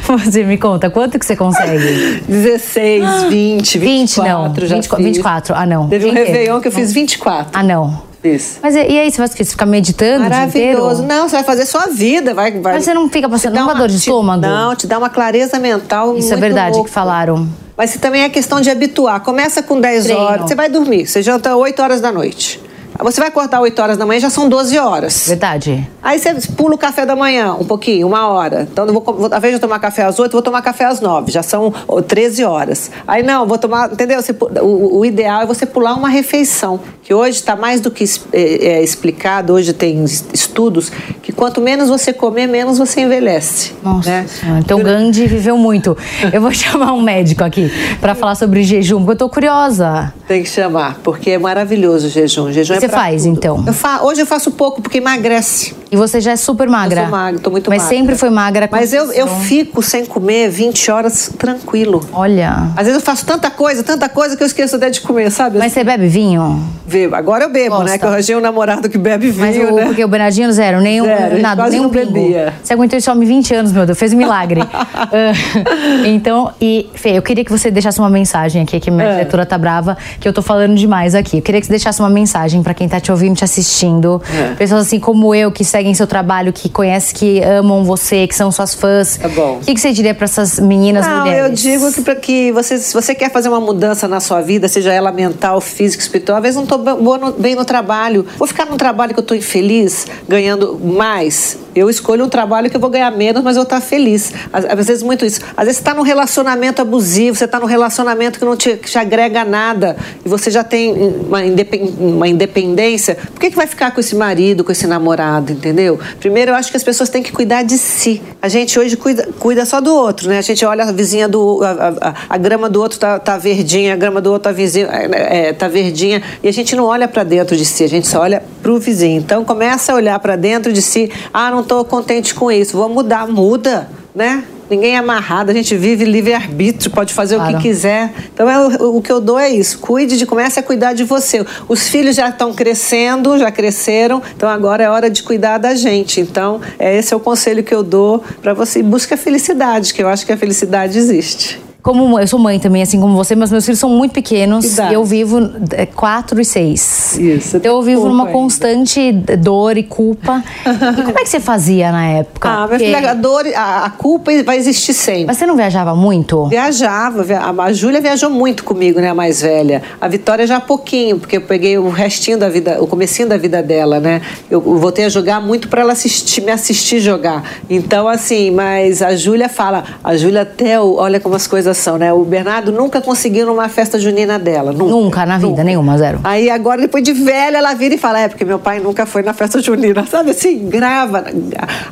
você 0.02 0.44
me 0.44 0.58
conta, 0.58 0.90
quanto 0.90 1.18
que 1.18 1.24
você 1.24 1.34
consegue? 1.34 2.22
16, 2.28 3.22
20, 3.30 3.78
20 3.78 3.78
24 3.78 4.60
não, 4.60 4.68
já 4.68 4.74
24, 4.76 4.96
fiz. 4.96 5.06
24, 5.16 5.54
ah 5.56 5.64
não. 5.64 5.88
Teve 5.88 6.10
um. 6.10 6.12
Réveillon 6.12 6.60
que 6.60 6.68
eu 6.68 6.72
fiz 6.74 6.92
24. 6.92 7.50
Ah 7.52 7.62
não. 7.62 8.02
Fiz. 8.22 8.58
Mas 8.62 8.74
e, 8.74 8.78
e 8.78 8.98
aí, 9.00 9.10
você 9.10 9.18
faz 9.18 9.32
o 9.32 9.36
quê? 9.36 9.44
Você 9.44 9.50
fica 9.50 9.66
meditando 9.66 10.24
o 10.26 10.30
dia 10.30 10.44
inteiro? 10.44 10.80
Maravilhoso. 10.82 11.02
Não, 11.06 11.28
você 11.28 11.36
vai 11.36 11.44
fazer 11.44 11.66
sua 11.66 11.86
vida. 11.88 12.32
Vai, 12.32 12.52
vai. 12.52 12.74
Mas 12.74 12.84
você 12.84 12.94
não 12.94 13.08
fica 13.10 13.28
passando- 13.28 13.56
uma- 13.58 13.74
dor 13.74 13.86
de 13.88 13.94
te- 13.96 14.08
estômago? 14.08 14.40
Não, 14.40 14.74
te 14.74 14.86
dá 14.86 14.96
uma 14.96 15.10
clareza 15.10 15.58
mental 15.58 16.16
Isso 16.16 16.32
é 16.32 16.36
verdade 16.36 16.72
louco. 16.72 16.88
que 16.88 16.94
falaram. 16.94 17.46
Mas 17.76 17.94
também 17.98 18.22
é 18.22 18.28
questão 18.30 18.60
de 18.62 18.70
habituar. 18.70 19.20
Começa 19.20 19.62
com 19.62 19.78
10 19.78 20.04
Treino. 20.04 20.22
horas, 20.22 20.48
você 20.48 20.54
vai 20.54 20.68
dormir. 20.70 21.06
Você 21.06 21.20
janta 21.22 21.54
8 21.54 21.82
horas 21.82 22.00
da 22.00 22.10
noite. 22.10 22.62
Você 23.00 23.20
vai 23.20 23.28
acordar 23.28 23.60
8 23.60 23.82
horas 23.82 23.96
da 23.98 24.06
manhã, 24.06 24.20
já 24.20 24.30
são 24.30 24.48
12 24.48 24.78
horas. 24.78 25.26
Verdade. 25.28 25.88
Aí 26.02 26.18
você 26.18 26.34
pula 26.56 26.74
o 26.74 26.78
café 26.78 27.04
da 27.04 27.16
manhã, 27.16 27.54
um 27.54 27.64
pouquinho, 27.64 28.06
uma 28.06 28.28
hora. 28.28 28.68
Então, 28.70 28.86
eu 28.86 28.92
vou, 28.92 29.02
vou, 29.02 29.26
ao 29.30 29.38
invés 29.38 29.52
de 29.52 29.56
eu 29.56 29.60
tomar 29.60 29.78
café 29.78 30.04
às 30.04 30.18
8, 30.18 30.28
eu 30.30 30.32
vou 30.32 30.42
tomar 30.42 30.62
café 30.62 30.84
às 30.84 31.00
9. 31.00 31.30
Já 31.32 31.42
são 31.42 31.72
ó, 31.88 32.00
13 32.00 32.44
horas. 32.44 32.90
Aí 33.06 33.22
não, 33.22 33.46
vou 33.46 33.58
tomar. 33.58 33.92
Entendeu? 33.92 34.22
Você 34.22 34.32
o, 34.62 34.98
o 34.98 35.04
ideal 35.04 35.42
é 35.42 35.46
você 35.46 35.66
pular 35.66 35.94
uma 35.94 36.08
refeição. 36.08 36.80
Que 37.02 37.12
hoje 37.12 37.36
está 37.38 37.54
mais 37.54 37.82
do 37.82 37.90
que 37.90 38.04
é, 38.32 38.66
é, 38.78 38.82
explicado, 38.82 39.52
hoje 39.52 39.74
tem 39.74 40.02
es- 40.04 40.24
estudos, 40.32 40.90
que 41.22 41.32
quanto 41.32 41.60
menos 41.60 41.90
você 41.90 42.14
comer, 42.14 42.46
menos 42.46 42.78
você 42.78 43.02
envelhece. 43.02 43.74
Nossa 43.82 44.08
né? 44.08 44.26
Senhora, 44.26 44.60
Então 44.60 44.82
Gandhi 44.82 45.26
viveu 45.26 45.58
muito. 45.58 45.94
Eu 46.32 46.40
vou 46.40 46.50
chamar 46.52 46.94
um 46.94 47.02
médico 47.02 47.44
aqui 47.44 47.70
pra 48.00 48.14
falar 48.14 48.34
sobre 48.36 48.62
jejum, 48.62 49.00
porque 49.00 49.12
eu 49.12 49.16
tô 49.16 49.28
curiosa. 49.28 50.14
Tem 50.26 50.42
que 50.42 50.48
chamar, 50.48 50.98
porque 51.04 51.32
é 51.32 51.38
maravilhoso 51.38 52.06
o 52.06 52.10
jejum. 52.10 52.44
O 52.44 52.52
jejum 52.52 52.72
é 52.72 52.83
você 52.84 52.88
pra 52.88 52.98
faz, 52.98 53.22
tudo. 53.24 53.32
então? 53.36 53.64
Eu 53.66 53.72
fa- 53.72 54.02
Hoje 54.02 54.20
eu 54.22 54.26
faço 54.26 54.50
pouco, 54.52 54.80
porque 54.82 54.98
emagrece. 54.98 55.74
E 55.94 55.96
você 55.96 56.20
já 56.20 56.32
é 56.32 56.36
super 56.36 56.68
magra. 56.68 57.02
Eu 57.02 57.04
sou 57.04 57.10
magra, 57.12 57.40
tô 57.40 57.50
muito 57.50 57.70
Mas 57.70 57.82
magra. 57.82 57.96
sempre 57.96 58.16
foi 58.16 58.28
magra. 58.30 58.68
Mas 58.72 58.92
eu, 58.92 59.12
eu 59.12 59.28
fico 59.28 59.80
sem 59.80 60.04
comer 60.04 60.48
20 60.50 60.90
horas 60.90 61.30
tranquilo. 61.38 62.00
Olha. 62.12 62.68
Às 62.76 62.86
vezes 62.86 62.94
eu 62.94 63.00
faço 63.00 63.24
tanta 63.24 63.48
coisa, 63.48 63.84
tanta 63.84 64.08
coisa 64.08 64.36
que 64.36 64.42
eu 64.42 64.46
esqueço 64.46 64.74
até 64.74 64.90
de 64.90 65.00
comer, 65.00 65.30
sabe? 65.30 65.56
Mas 65.56 65.72
você 65.72 65.84
bebe 65.84 66.08
vinho? 66.08 66.60
Bebo. 66.84 67.14
Agora 67.14 67.44
eu 67.44 67.50
bebo, 67.50 67.76
Gosta. 67.76 67.84
né? 67.92 67.98
Que 67.98 68.04
eu 68.04 68.08
arranjei 68.08 68.34
um 68.34 68.40
namorado 68.40 68.88
que 68.88 68.98
bebe 68.98 69.30
vinho, 69.30 69.46
Mas 69.46 69.56
o, 69.56 69.74
né? 69.76 69.84
porque 69.86 70.04
o 70.04 70.08
Bernardinho 70.08 70.52
zero, 70.52 70.80
nenhum, 70.80 71.04
Zero, 71.04 71.24
a 71.26 71.28
gente 71.30 71.42
nada, 71.42 71.62
quase 71.62 71.70
nenhum 71.76 71.84
não 71.84 71.90
pingo. 71.90 72.12
bebia. 72.12 72.52
Você 72.62 72.72
aguentou 72.72 72.98
esse 72.98 73.08
homem 73.10 73.26
20 73.28 73.54
anos, 73.54 73.72
meu 73.72 73.86
Deus, 73.86 73.96
fez 73.98 74.12
um 74.12 74.16
milagre. 74.16 74.60
Ah, 74.94 76.06
então, 76.06 76.52
e 76.60 76.88
Fê, 76.94 77.10
eu 77.16 77.22
queria 77.22 77.44
que 77.44 77.50
você 77.50 77.70
deixasse 77.70 77.98
uma 77.98 78.10
mensagem 78.10 78.62
aqui, 78.62 78.80
que 78.80 78.90
minha 78.90 79.04
É. 79.04 79.12
diretora 79.18 79.44
tá 79.46 79.56
brava, 79.58 79.96
que 80.18 80.26
eu 80.26 80.32
tô 80.32 80.42
falando 80.42 80.74
demais 80.74 81.14
aqui. 81.14 81.38
Eu 81.38 81.42
queria 81.42 81.60
que 81.60 81.66
você 81.66 81.72
deixasse 81.72 82.00
uma 82.00 82.08
mensagem 82.10 82.62
pra 82.62 82.72
quem 82.74 82.88
tá 82.88 82.98
te 83.00 83.10
ouvindo, 83.12 83.36
te 83.36 83.44
assistindo. 83.44 84.20
É. 84.32 84.54
Pessoas 84.54 84.86
assim 84.86 84.98
como 84.98 85.34
eu, 85.34 85.50
que 85.52 85.64
seguem 85.64 85.83
seu 85.92 86.06
trabalho, 86.06 86.52
que 86.52 86.68
conhecem, 86.68 87.14
que 87.14 87.42
amam 87.42 87.84
você, 87.84 88.26
que 88.26 88.34
são 88.34 88.50
suas 88.50 88.74
fãs. 88.74 89.16
Tá 89.16 89.28
bom. 89.28 89.56
O 89.56 89.60
que, 89.60 89.74
que 89.74 89.80
você 89.80 89.92
diria 89.92 90.14
pra 90.14 90.24
essas 90.24 90.58
meninas 90.58 91.06
Não, 91.06 91.20
mulheres? 91.20 91.50
eu 91.50 91.54
digo 91.54 91.92
que, 91.92 92.02
pra 92.02 92.14
que 92.14 92.52
você, 92.52 92.78
se 92.78 92.94
você 92.94 93.14
quer 93.14 93.30
fazer 93.30 93.48
uma 93.48 93.60
mudança 93.60 94.06
na 94.06 94.20
sua 94.20 94.40
vida, 94.40 94.68
seja 94.68 94.92
ela 94.92 95.10
mental, 95.10 95.60
física, 95.60 96.02
espiritual, 96.02 96.38
às 96.38 96.42
vezes 96.42 96.56
não 96.56 96.62
estou 96.64 97.32
bem 97.32 97.54
no 97.54 97.64
trabalho. 97.64 98.24
Vou 98.38 98.46
ficar 98.46 98.64
num 98.64 98.76
trabalho 98.76 99.12
que 99.12 99.18
eu 99.18 99.22
estou 99.22 99.36
infeliz, 99.36 100.06
ganhando 100.28 100.80
mais. 100.82 101.58
Eu 101.74 101.90
escolho 101.90 102.24
um 102.24 102.28
trabalho 102.28 102.70
que 102.70 102.76
eu 102.76 102.80
vou 102.80 102.90
ganhar 102.90 103.10
menos, 103.10 103.42
mas 103.42 103.56
eu 103.56 103.62
estar 103.64 103.80
feliz. 103.80 104.32
Às, 104.52 104.64
às 104.64 104.86
vezes 104.86 105.02
muito 105.02 105.24
isso. 105.24 105.40
Às 105.56 105.66
vezes 105.66 105.76
você 105.76 105.82
está 105.82 105.94
num 105.94 106.02
relacionamento 106.02 106.80
abusivo, 106.80 107.36
você 107.36 107.44
está 107.44 107.58
num 107.58 107.66
relacionamento 107.66 108.38
que 108.38 108.44
não 108.44 108.56
te, 108.56 108.76
que 108.76 108.90
te 108.90 108.98
agrega 108.98 109.44
nada 109.44 109.96
e 110.24 110.28
você 110.28 110.50
já 110.50 110.62
tem 110.62 110.92
uma, 110.92 111.44
independ, 111.44 111.94
uma 111.98 112.28
independência. 112.28 113.16
Por 113.32 113.40
que, 113.40 113.50
que 113.50 113.56
vai 113.56 113.66
ficar 113.66 113.90
com 113.92 114.00
esse 114.00 114.14
marido, 114.14 114.62
com 114.62 114.72
esse 114.72 114.86
namorado, 114.86 115.52
entendeu? 115.52 115.98
Primeiro, 116.20 116.52
eu 116.52 116.54
acho 116.54 116.70
que 116.70 116.76
as 116.76 116.84
pessoas 116.84 117.08
têm 117.08 117.22
que 117.22 117.32
cuidar 117.32 117.62
de 117.62 117.76
si. 117.76 118.22
A 118.40 118.48
gente 118.48 118.78
hoje 118.78 118.96
cuida, 118.96 119.28
cuida 119.38 119.64
só 119.64 119.80
do 119.80 119.94
outro, 119.94 120.28
né? 120.28 120.38
A 120.38 120.42
gente 120.42 120.64
olha 120.64 120.84
a 120.84 120.92
vizinha 120.92 121.28
do. 121.28 121.62
A, 121.62 122.08
a, 122.08 122.14
a 122.30 122.36
grama 122.36 122.68
do 122.68 122.80
outro 122.80 122.98
tá, 122.98 123.18
tá 123.18 123.36
verdinha, 123.36 123.94
a 123.94 123.96
grama 123.96 124.20
do 124.20 124.30
outro 124.30 124.44
tá, 124.44 124.52
vizinho, 124.52 124.86
é, 124.90 125.52
tá 125.52 125.66
verdinha. 125.68 126.22
E 126.42 126.48
a 126.48 126.52
gente 126.52 126.76
não 126.76 126.84
olha 126.84 127.08
para 127.08 127.24
dentro 127.24 127.56
de 127.56 127.64
si, 127.64 127.84
a 127.84 127.88
gente 127.88 128.06
só 128.06 128.20
olha 128.20 128.42
pro 128.62 128.78
vizinho. 128.78 129.18
Então 129.18 129.44
começa 129.44 129.92
a 129.92 129.94
olhar 129.94 130.18
para 130.18 130.36
dentro 130.36 130.72
de 130.72 130.80
si. 130.80 131.10
Ah, 131.32 131.50
não 131.50 131.63
estou 131.64 131.84
contente 131.84 132.34
com 132.34 132.50
isso, 132.50 132.76
vou 132.76 132.88
mudar. 132.88 133.26
Muda, 133.26 133.88
né? 134.14 134.44
Ninguém 134.70 134.94
é 134.94 134.98
amarrado, 134.98 135.50
a 135.50 135.54
gente 135.54 135.76
vive 135.76 136.04
livre-arbítrio, 136.04 136.90
pode 136.90 137.12
fazer 137.12 137.36
Claro. 137.36 137.52
o 137.52 137.56
que 137.56 137.62
quiser. 137.68 138.12
Então, 138.32 138.48
é, 138.48 138.58
o, 138.82 138.96
o 138.96 139.02
que 139.02 139.12
eu 139.12 139.20
dou 139.20 139.38
é 139.38 139.50
isso: 139.50 139.78
cuide 139.78 140.16
de, 140.16 140.24
comece 140.24 140.58
a 140.58 140.62
cuidar 140.62 140.94
de 140.94 141.04
você. 141.04 141.44
Os 141.68 141.88
filhos 141.88 142.16
já 142.16 142.30
estão 142.30 142.54
crescendo, 142.54 143.38
já 143.38 143.50
cresceram, 143.50 144.22
então 144.34 144.48
agora 144.48 144.82
é 144.82 144.88
hora 144.88 145.10
de 145.10 145.22
cuidar 145.22 145.58
da 145.58 145.74
gente. 145.74 146.20
Então, 146.20 146.60
é, 146.78 146.96
esse 146.96 147.12
é 147.12 147.16
o 147.16 147.20
conselho 147.20 147.62
que 147.62 147.74
eu 147.74 147.82
dou 147.82 148.24
para 148.40 148.54
você. 148.54 148.82
Busque 148.82 149.12
a 149.12 149.16
felicidade, 149.18 149.92
que 149.92 150.02
eu 150.02 150.08
acho 150.08 150.24
que 150.24 150.32
a 150.32 150.36
felicidade 150.36 150.96
existe. 150.96 151.60
Como 151.84 152.18
eu 152.18 152.26
sou 152.26 152.38
mãe 152.38 152.58
também, 152.58 152.80
assim 152.80 152.98
como 152.98 153.14
você, 153.14 153.36
mas 153.36 153.50
meus 153.52 153.62
filhos 153.66 153.78
são 153.78 153.90
muito 153.90 154.12
pequenos. 154.12 154.78
E 154.78 154.92
eu 154.94 155.04
vivo 155.04 155.38
é, 155.72 155.84
quatro 155.84 156.40
e 156.40 156.44
seis. 156.44 157.18
Isso, 157.18 157.58
Então 157.58 157.76
eu 157.76 157.82
vivo 157.82 158.08
numa 158.08 158.22
ainda. 158.24 158.32
constante 158.32 159.12
dor 159.12 159.76
e 159.76 159.82
culpa. 159.82 160.42
e 160.64 161.02
como 161.02 161.18
é 161.18 161.22
que 161.22 161.28
você 161.28 161.38
fazia 161.38 161.92
na 161.92 162.06
época? 162.06 162.48
Ah, 162.48 162.54
minha 162.56 162.68
Porque- 162.68 162.84
filha, 162.86 163.10
a 163.10 163.12
dor, 163.14 163.44
a, 163.54 163.84
a 163.84 163.90
culpa 163.90 164.30
vai 164.42 164.56
existir 164.56 164.94
sempre. 164.94 165.26
Mas 165.26 165.36
você 165.36 165.44
não 165.44 165.56
viajava 165.56 165.94
muito? 165.94 166.46
Viajava, 166.46 167.22
via- 167.22 167.40
a 167.40 167.64
a 167.64 167.72
Júlia 167.74 168.00
viajou 168.00 168.30
muito 168.30 168.64
comigo, 168.64 168.98
né, 168.98 169.10
a 169.10 169.14
mais 169.14 169.42
velha. 169.42 169.82
A 170.00 170.08
Vitória 170.08 170.46
já 170.46 170.58
pouquinho, 170.60 171.18
porque 171.18 171.36
eu 171.36 171.42
peguei 171.42 171.76
o 171.76 171.90
restinho 171.90 172.38
da 172.38 172.48
vida, 172.48 172.82
o 172.82 172.86
comecinho 172.86 173.28
da 173.28 173.36
vida 173.36 173.62
dela, 173.62 174.00
né? 174.00 174.22
Eu 174.50 174.60
voltei 174.60 175.04
a 175.04 175.08
jogar 175.10 175.38
muito 175.40 175.68
para 175.68 175.82
ela 175.82 175.92
assistir, 175.92 176.40
me 176.40 176.50
assistir 176.50 176.98
jogar. 177.00 177.42
Então, 177.68 178.08
assim, 178.08 178.50
mas 178.50 179.02
a 179.02 179.14
Júlia 179.14 179.50
fala, 179.50 179.84
a 180.02 180.16
Júlia 180.16 180.40
até, 180.42 180.80
olha 180.80 181.20
como 181.20 181.34
as 181.34 181.46
coisas 181.46 181.73
né? 181.98 182.12
O 182.12 182.24
Bernardo 182.24 182.72
nunca 182.72 183.00
conseguiu 183.00 183.46
numa 183.46 183.68
festa 183.68 183.98
junina 183.98 184.38
dela, 184.38 184.72
nunca. 184.72 184.84
Nunca 184.84 185.26
na 185.26 185.36
vida, 185.36 185.48
Nunca. 185.48 185.64
nenhuma, 185.64 185.98
zero. 185.98 186.20
Aí 186.24 186.48
agora, 186.50 186.80
depois 186.80 187.02
de 187.02 187.12
velha, 187.12 187.58
ela 187.58 187.74
vira 187.74 187.94
e 187.94 187.98
fala: 187.98 188.20
é, 188.20 188.28
porque 188.28 188.44
meu 188.44 188.58
pai 188.58 188.80
nunca 188.80 189.04
foi 189.06 189.22
na 189.22 189.32
festa 189.32 189.60
junina. 189.60 190.04
Sabe 190.10 190.30
assim, 190.30 190.68
grava. 190.68 191.24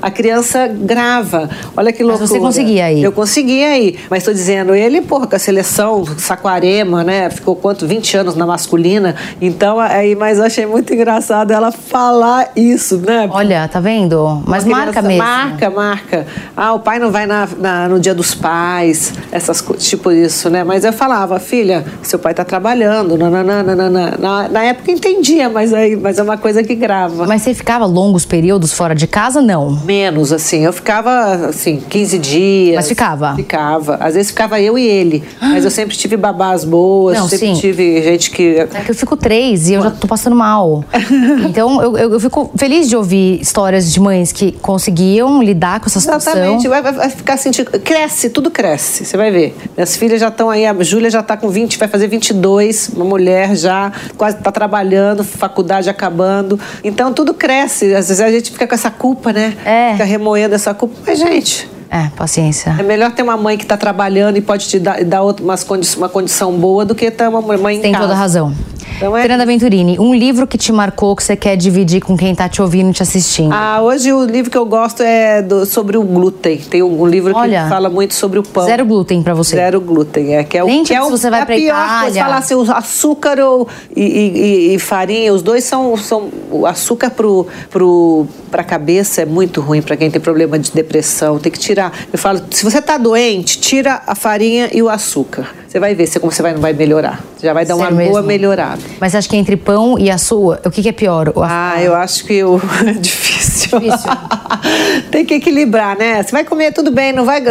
A 0.00 0.10
criança 0.10 0.68
grava. 0.68 1.48
Olha 1.76 1.92
que 1.92 2.02
Mas 2.02 2.18
loucura. 2.20 2.26
você 2.28 2.38
conseguia 2.38 2.92
ir? 2.92 3.02
Eu 3.02 3.12
conseguia 3.12 3.78
ir. 3.78 3.98
Mas 4.10 4.18
estou 4.18 4.32
dizendo, 4.34 4.74
ele, 4.74 5.00
porra, 5.00 5.26
com 5.26 5.36
a 5.36 5.38
seleção 5.38 6.04
Saquarema, 6.18 7.02
né? 7.04 7.30
Ficou 7.30 7.54
quanto? 7.56 7.86
20 7.86 8.16
anos 8.16 8.36
na 8.36 8.46
masculina. 8.46 9.14
Então, 9.40 9.78
aí, 9.80 10.14
mas 10.14 10.38
eu 10.38 10.44
achei 10.44 10.66
muito 10.66 10.92
engraçado 10.94 11.50
ela 11.52 11.70
falar 11.72 12.50
isso, 12.56 12.98
né? 12.98 13.28
Olha, 13.32 13.68
tá 13.68 13.80
vendo? 13.80 14.42
Mas 14.46 14.64
marca 14.64 15.02
mesmo. 15.02 15.18
Marca, 15.22 15.70
marca. 15.70 16.26
Ah, 16.56 16.72
o 16.74 16.80
pai 16.80 16.98
não 16.98 17.10
vai 17.10 17.26
na, 17.26 17.48
na- 17.58 17.88
no 17.88 17.98
dia 17.98 18.14
dos 18.14 18.34
pais, 18.34 19.12
essas 19.30 19.60
coisas. 19.60 19.71
Tipo 19.76 20.10
isso, 20.12 20.48
né? 20.50 20.64
Mas 20.64 20.84
eu 20.84 20.92
falava, 20.92 21.38
filha, 21.38 21.84
seu 22.02 22.18
pai 22.18 22.34
tá 22.34 22.44
trabalhando, 22.44 23.16
nananana, 23.16 23.74
nanana. 23.74 24.14
Na, 24.18 24.48
na 24.48 24.64
época 24.64 24.90
entendia, 24.90 25.48
mas, 25.48 25.72
aí, 25.74 25.96
mas 25.96 26.18
é 26.18 26.22
uma 26.22 26.36
coisa 26.36 26.62
que 26.62 26.74
grava. 26.74 27.26
Mas 27.26 27.42
você 27.42 27.54
ficava 27.54 27.84
longos 27.86 28.24
períodos 28.24 28.72
fora 28.72 28.94
de 28.94 29.06
casa? 29.06 29.40
Não. 29.42 29.70
Menos, 29.84 30.32
assim. 30.32 30.64
Eu 30.64 30.72
ficava, 30.72 31.46
assim, 31.48 31.82
15 31.88 32.18
dias. 32.18 32.76
Mas 32.76 32.88
ficava? 32.88 33.34
Ficava. 33.36 33.96
Às 33.96 34.14
vezes 34.14 34.30
ficava 34.30 34.60
eu 34.60 34.78
e 34.78 34.86
ele. 34.86 35.22
Mas 35.40 35.64
eu 35.64 35.70
sempre 35.70 35.96
tive 35.96 36.16
babás 36.16 36.64
boas, 36.64 37.16
Não, 37.18 37.28
sempre 37.28 37.48
sim. 37.48 37.54
tive 37.60 38.02
gente 38.02 38.30
que... 38.30 38.56
É 38.58 38.66
que 38.84 38.90
eu 38.90 38.94
fico 38.94 39.16
três 39.16 39.68
e 39.68 39.74
eu 39.74 39.82
já 39.82 39.90
tô 39.90 40.06
passando 40.06 40.36
mal. 40.36 40.84
Então 41.46 41.82
eu, 41.82 41.96
eu, 41.98 42.12
eu 42.14 42.20
fico 42.20 42.50
feliz 42.56 42.88
de 42.88 42.96
ouvir 42.96 43.40
histórias 43.40 43.92
de 43.92 44.00
mães 44.00 44.32
que 44.32 44.52
conseguiam 44.52 45.42
lidar 45.42 45.80
com 45.80 45.86
essa 45.86 46.00
situação. 46.00 46.32
Exatamente, 46.34 46.68
vai, 46.68 46.82
vai- 46.82 46.92
vai 46.92 47.10
ficar 47.10 47.36
sentindo. 47.36 47.70
Cresce, 47.80 48.30
tudo 48.30 48.50
cresce, 48.50 49.04
você 49.04 49.16
vai 49.16 49.30
ver. 49.30 49.56
Minhas 49.76 49.96
filhas 49.96 50.20
já 50.20 50.28
estão 50.28 50.50
aí, 50.50 50.66
a 50.66 50.74
Júlia 50.82 51.10
já 51.10 51.20
está 51.20 51.36
com 51.36 51.48
20, 51.48 51.78
vai 51.78 51.88
fazer 51.88 52.06
22, 52.08 52.90
uma 52.94 53.04
mulher 53.04 53.54
já, 53.56 53.90
quase 54.16 54.36
está 54.38 54.50
trabalhando, 54.52 55.22
faculdade 55.24 55.88
acabando. 55.88 56.58
Então 56.84 57.12
tudo 57.12 57.34
cresce. 57.34 57.94
Às 57.94 58.08
vezes 58.08 58.20
a 58.20 58.30
gente 58.30 58.50
fica 58.50 58.66
com 58.66 58.74
essa 58.74 58.90
culpa, 58.90 59.32
né? 59.32 59.54
É. 59.64 59.92
Fica 59.92 60.04
remoendo 60.04 60.54
essa 60.54 60.72
culpa. 60.74 60.94
Mas, 61.06 61.18
gente. 61.18 61.70
É, 61.90 62.08
paciência. 62.16 62.74
É 62.78 62.82
melhor 62.82 63.10
ter 63.12 63.22
uma 63.22 63.36
mãe 63.36 63.58
que 63.58 63.64
está 63.64 63.76
trabalhando 63.76 64.38
e 64.38 64.40
pode 64.40 64.66
te 64.66 64.78
dar, 64.78 65.04
dar 65.04 65.20
outra- 65.20 65.44
umas 65.44 65.62
condi 65.62 65.86
uma 65.96 66.08
condição 66.08 66.52
boa 66.52 66.86
do 66.86 66.94
que 66.94 67.10
ter 67.10 67.28
uma 67.28 67.42
mãe 67.42 67.76
em 67.76 67.80
Tem 67.80 67.92
casa. 67.92 68.04
toda 68.04 68.14
a 68.14 68.18
razão. 68.18 68.54
Então 68.96 69.16
é- 69.16 69.22
Fernanda 69.22 69.44
Venturini, 69.44 69.98
um 69.98 70.14
livro 70.14 70.46
que 70.46 70.56
te 70.56 70.70
marcou 70.72 71.16
que 71.16 71.24
você 71.24 71.34
quer 71.34 71.56
dividir 71.56 72.00
com 72.00 72.16
quem 72.16 72.34
tá 72.34 72.48
te 72.48 72.62
ouvindo 72.62 72.90
e 72.90 72.92
te 72.92 73.02
assistindo. 73.02 73.52
Ah, 73.52 73.80
hoje 73.82 74.12
o 74.12 74.24
livro 74.24 74.48
que 74.50 74.56
eu 74.56 74.64
gosto 74.64 75.02
é 75.02 75.42
do- 75.42 75.66
sobre 75.66 75.96
o 75.96 76.02
glúten. 76.04 76.58
Tem 76.58 76.82
um, 76.82 77.02
um 77.02 77.06
livro 77.06 77.34
Olha, 77.34 77.64
que 77.64 77.68
fala 77.68 77.88
muito 77.90 78.14
sobre 78.14 78.38
o 78.38 78.42
pão. 78.44 78.64
Zero 78.64 78.84
glúten 78.86 79.20
pra 79.22 79.34
você. 79.34 79.56
Zero 79.56 79.80
glúten, 79.80 80.36
é 80.36 80.44
que 80.44 80.56
é 80.56 80.62
o 80.62 80.66
Nem 80.66 80.84
que 80.84 80.94
é 80.94 81.02
o, 81.02 81.10
você 81.10 81.28
vai 81.30 81.40
é 81.40 81.42
a 81.42 81.46
pior 81.46 81.58
Itália. 81.60 82.00
coisa. 82.02 82.20
Falar 82.20 82.36
assim, 82.38 82.54
o 82.54 82.62
açúcar 82.72 83.40
ou, 83.40 83.66
e, 83.96 84.02
e- 84.02 84.74
e- 84.74 84.78
farinha, 84.78 85.32
os 85.34 85.42
dois 85.42 85.64
são, 85.64 85.96
são 85.96 86.28
o 86.50 86.64
açúcar 86.64 87.10
pro, 87.10 87.46
pro, 87.70 88.26
pra 88.52 88.62
cabeça 88.62 89.22
é 89.22 89.24
muito 89.26 89.60
ruim 89.60 89.82
para 89.82 89.96
quem 89.96 90.10
tem 90.10 90.20
problema 90.20 90.58
de 90.58 90.70
depressão. 90.70 91.38
Tem 91.40 91.50
que 91.50 91.58
tirar. 91.58 91.92
Eu 92.12 92.18
falo, 92.18 92.40
se 92.50 92.62
você 92.64 92.80
tá 92.80 92.96
doente, 92.98 93.58
tira 93.58 94.00
a 94.06 94.14
farinha 94.14 94.70
e 94.72 94.80
o 94.80 94.88
açúcar. 94.88 95.48
Você 95.72 95.80
vai 95.80 95.94
ver 95.94 96.06
se 96.06 96.20
como 96.20 96.30
você 96.30 96.42
vai, 96.42 96.52
não 96.52 96.60
vai 96.60 96.74
melhorar. 96.74 97.24
Já 97.42 97.54
vai 97.54 97.64
dar 97.64 97.74
uma 97.76 97.84
Sério 97.86 97.96
boa 97.96 98.20
mesmo? 98.20 98.26
melhorada. 98.28 98.82
Mas 99.00 99.14
acho 99.14 99.26
que 99.26 99.38
entre 99.38 99.56
pão 99.56 99.98
e 99.98 100.10
a 100.10 100.18
sua, 100.18 100.60
o 100.66 100.70
que, 100.70 100.82
que 100.82 100.88
é 100.90 100.92
pior? 100.92 101.32
O- 101.34 101.42
Ah, 101.42 101.76
eu 101.82 101.94
acho 101.94 102.26
que 102.26 102.44
o... 102.44 102.60
é 102.86 102.92
difícil. 102.92 103.31
Difícil. 103.60 104.10
Tem 105.10 105.24
que 105.24 105.34
equilibrar, 105.34 105.96
né? 105.96 106.22
Você 106.22 106.30
vai 106.30 106.44
comer 106.44 106.72
tudo 106.72 106.90
bem, 106.90 107.12
não 107.12 107.24
vai 107.24 107.42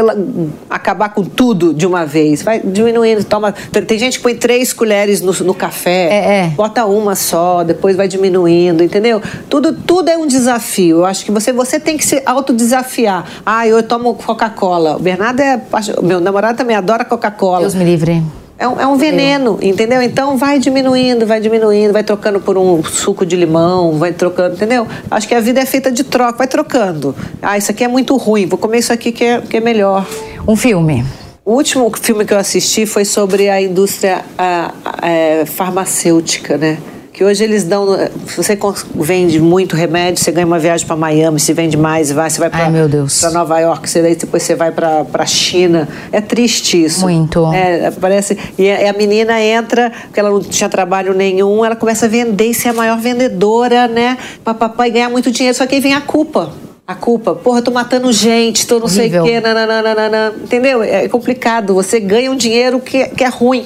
acabar 0.70 1.10
com 1.10 1.24
tudo 1.24 1.74
de 1.74 1.86
uma 1.86 2.06
vez. 2.06 2.42
Vai 2.42 2.60
diminuindo, 2.60 3.24
toma. 3.24 3.52
Tem 3.52 4.00
gente 4.00 4.18
que 4.18 4.24
põe 4.24 4.36
três 4.36 4.74
colheres 4.74 5.22
no, 5.22 5.32
no 5.46 5.54
café, 5.54 6.08
É, 6.10 6.46
é. 6.46 6.48
bota 6.50 6.86
uma 6.86 7.16
só, 7.16 7.64
depois 7.64 7.96
vai 7.96 8.08
diminuindo, 8.08 8.84
entendeu? 8.84 9.22
Tudo, 9.50 9.74
tudo 9.74 10.10
é 10.10 10.18
um 10.18 10.28
desafio. 10.28 10.98
Eu 10.98 11.06
acho 11.06 11.26
que 11.26 11.32
você, 11.32 11.52
você 11.52 11.80
tem 11.80 11.98
que 11.98 12.06
se 12.06 12.22
autodesafiar. 12.26 13.26
Ah, 13.46 13.68
eu 13.68 13.82
tomo 13.84 14.16
Coca-Cola. 14.16 14.96
O 14.96 15.00
Bernardo 15.00 15.40
é. 15.40 15.62
Meu 16.02 16.20
namorado 16.20 16.58
também 16.58 16.76
adora 16.76 17.06
Coca-Cola. 17.06 17.62
Deus 17.62 17.76
me 17.76 17.84
livre. 17.84 18.22
É 18.62 18.68
um, 18.68 18.80
é 18.80 18.86
um 18.86 18.96
veneno, 18.96 19.58
entendeu? 19.60 20.04
Então 20.04 20.38
vai 20.38 20.60
diminuindo, 20.60 21.26
vai 21.26 21.40
diminuindo, 21.40 21.92
vai 21.92 22.04
trocando 22.04 22.40
por 22.40 22.60
um 22.60 22.84
suco 22.84 23.26
de 23.26 23.36
limão, 23.36 23.98
vai 23.98 24.14
trocando, 24.14 24.54
entendeu? 24.54 24.88
Acho 25.10 25.28
que 25.28 25.34
a 25.34 25.40
vida 25.40 25.60
é 25.60 25.66
feita 25.66 25.92
de 25.92 26.04
troca, 26.04 26.38
vai 26.38 26.48
trocando. 26.48 27.16
Ah, 27.42 27.58
isso 27.58 27.72
aqui 27.72 27.84
é 27.84 27.88
muito 27.88 28.16
ruim, 28.18 28.46
vou 28.46 28.60
comer 28.60 28.78
isso 28.78 28.94
aqui 28.94 29.12
que 29.12 29.24
é, 29.24 29.42
que 29.42 29.58
é 29.58 29.60
melhor. 29.60 30.06
Um 30.48 30.56
filme. 30.56 31.04
O 31.44 31.54
último 31.54 31.92
filme 32.00 32.24
que 32.24 32.36
eu 32.36 32.38
assisti 32.38 32.86
foi 32.86 33.04
sobre 33.04 33.50
a 33.50 33.60
indústria 33.60 34.24
ah, 34.38 34.72
ah, 34.86 35.10
é, 35.10 35.44
farmacêutica, 35.48 36.56
né? 36.56 36.78
Que 37.14 37.26
hoje 37.26 37.44
eles 37.44 37.66
dão. 37.66 37.88
Se 38.26 38.38
você 38.38 38.56
cons- 38.56 38.86
vende 38.96 39.38
muito 39.40 39.76
remédio, 39.76 40.24
você 40.24 40.32
ganha 40.32 40.48
uma 40.48 40.58
viagem 40.58 40.88
para 40.88 40.96
Miami, 40.96 41.40
se 41.42 41.52
vende 41.52 41.76
mais, 41.76 42.10
vai, 42.10 42.30
você 42.30 42.40
vai 42.40 42.50
Ai, 42.54 42.70
meu 42.72 42.88
Deus. 42.88 43.20
para 43.20 43.32
Nova 43.32 43.60
York, 43.60 43.90
você 43.90 44.02
daí 44.02 44.16
depois 44.16 44.42
você 44.44 44.56
vai 44.56 44.72
para 44.72 45.04
para 45.04 45.26
China. 45.26 45.90
É 46.12 46.22
triste 46.22 46.82
isso. 46.86 47.02
Muito. 47.02 47.46
É, 47.54 47.92
parece. 47.92 48.38
E 48.58 48.72
a, 48.72 48.94
menina 48.94 49.42
entra, 49.42 49.92
porque 50.04 50.20
ela 50.22 50.30
não 50.30 50.40
tinha 50.40 50.70
trabalho 50.70 51.14
nenhum, 51.14 51.66
ela 51.66 51.76
começa 51.76 52.06
a 52.06 52.10
vender 52.10 52.46
e 52.46 52.54
ser 52.54 52.70
a 52.70 52.74
maior 52.74 52.98
vendedora, 52.98 53.88
né? 53.90 54.18
Papapá, 54.44 54.88
e 54.88 54.92
ganhar 54.92 55.10
muito 55.10 55.30
dinheiro. 55.32 55.58
Só 55.58 55.66
que 55.68 55.76
aí 55.76 55.82
vem 55.82 55.94
a 55.94 56.02
culpa. 56.02 56.54
A 56.92 56.96
culpa, 56.96 57.34
porra, 57.34 57.62
tô 57.62 57.72
matando 57.72 58.12
gente, 58.12 58.68
tô 58.68 58.78
não 58.78 58.88
sei 58.90 59.04
Horrível. 59.04 59.24
o 59.24 59.26
quê, 59.26 59.40
nananana, 59.40 60.34
entendeu? 60.44 60.84
É 60.84 61.08
complicado. 61.08 61.74
Você 61.74 62.02
ganha 62.02 62.30
um 62.30 62.36
dinheiro 62.36 62.82
que, 62.82 63.06
que 63.06 63.24
é 63.24 63.30
ruim. 63.30 63.66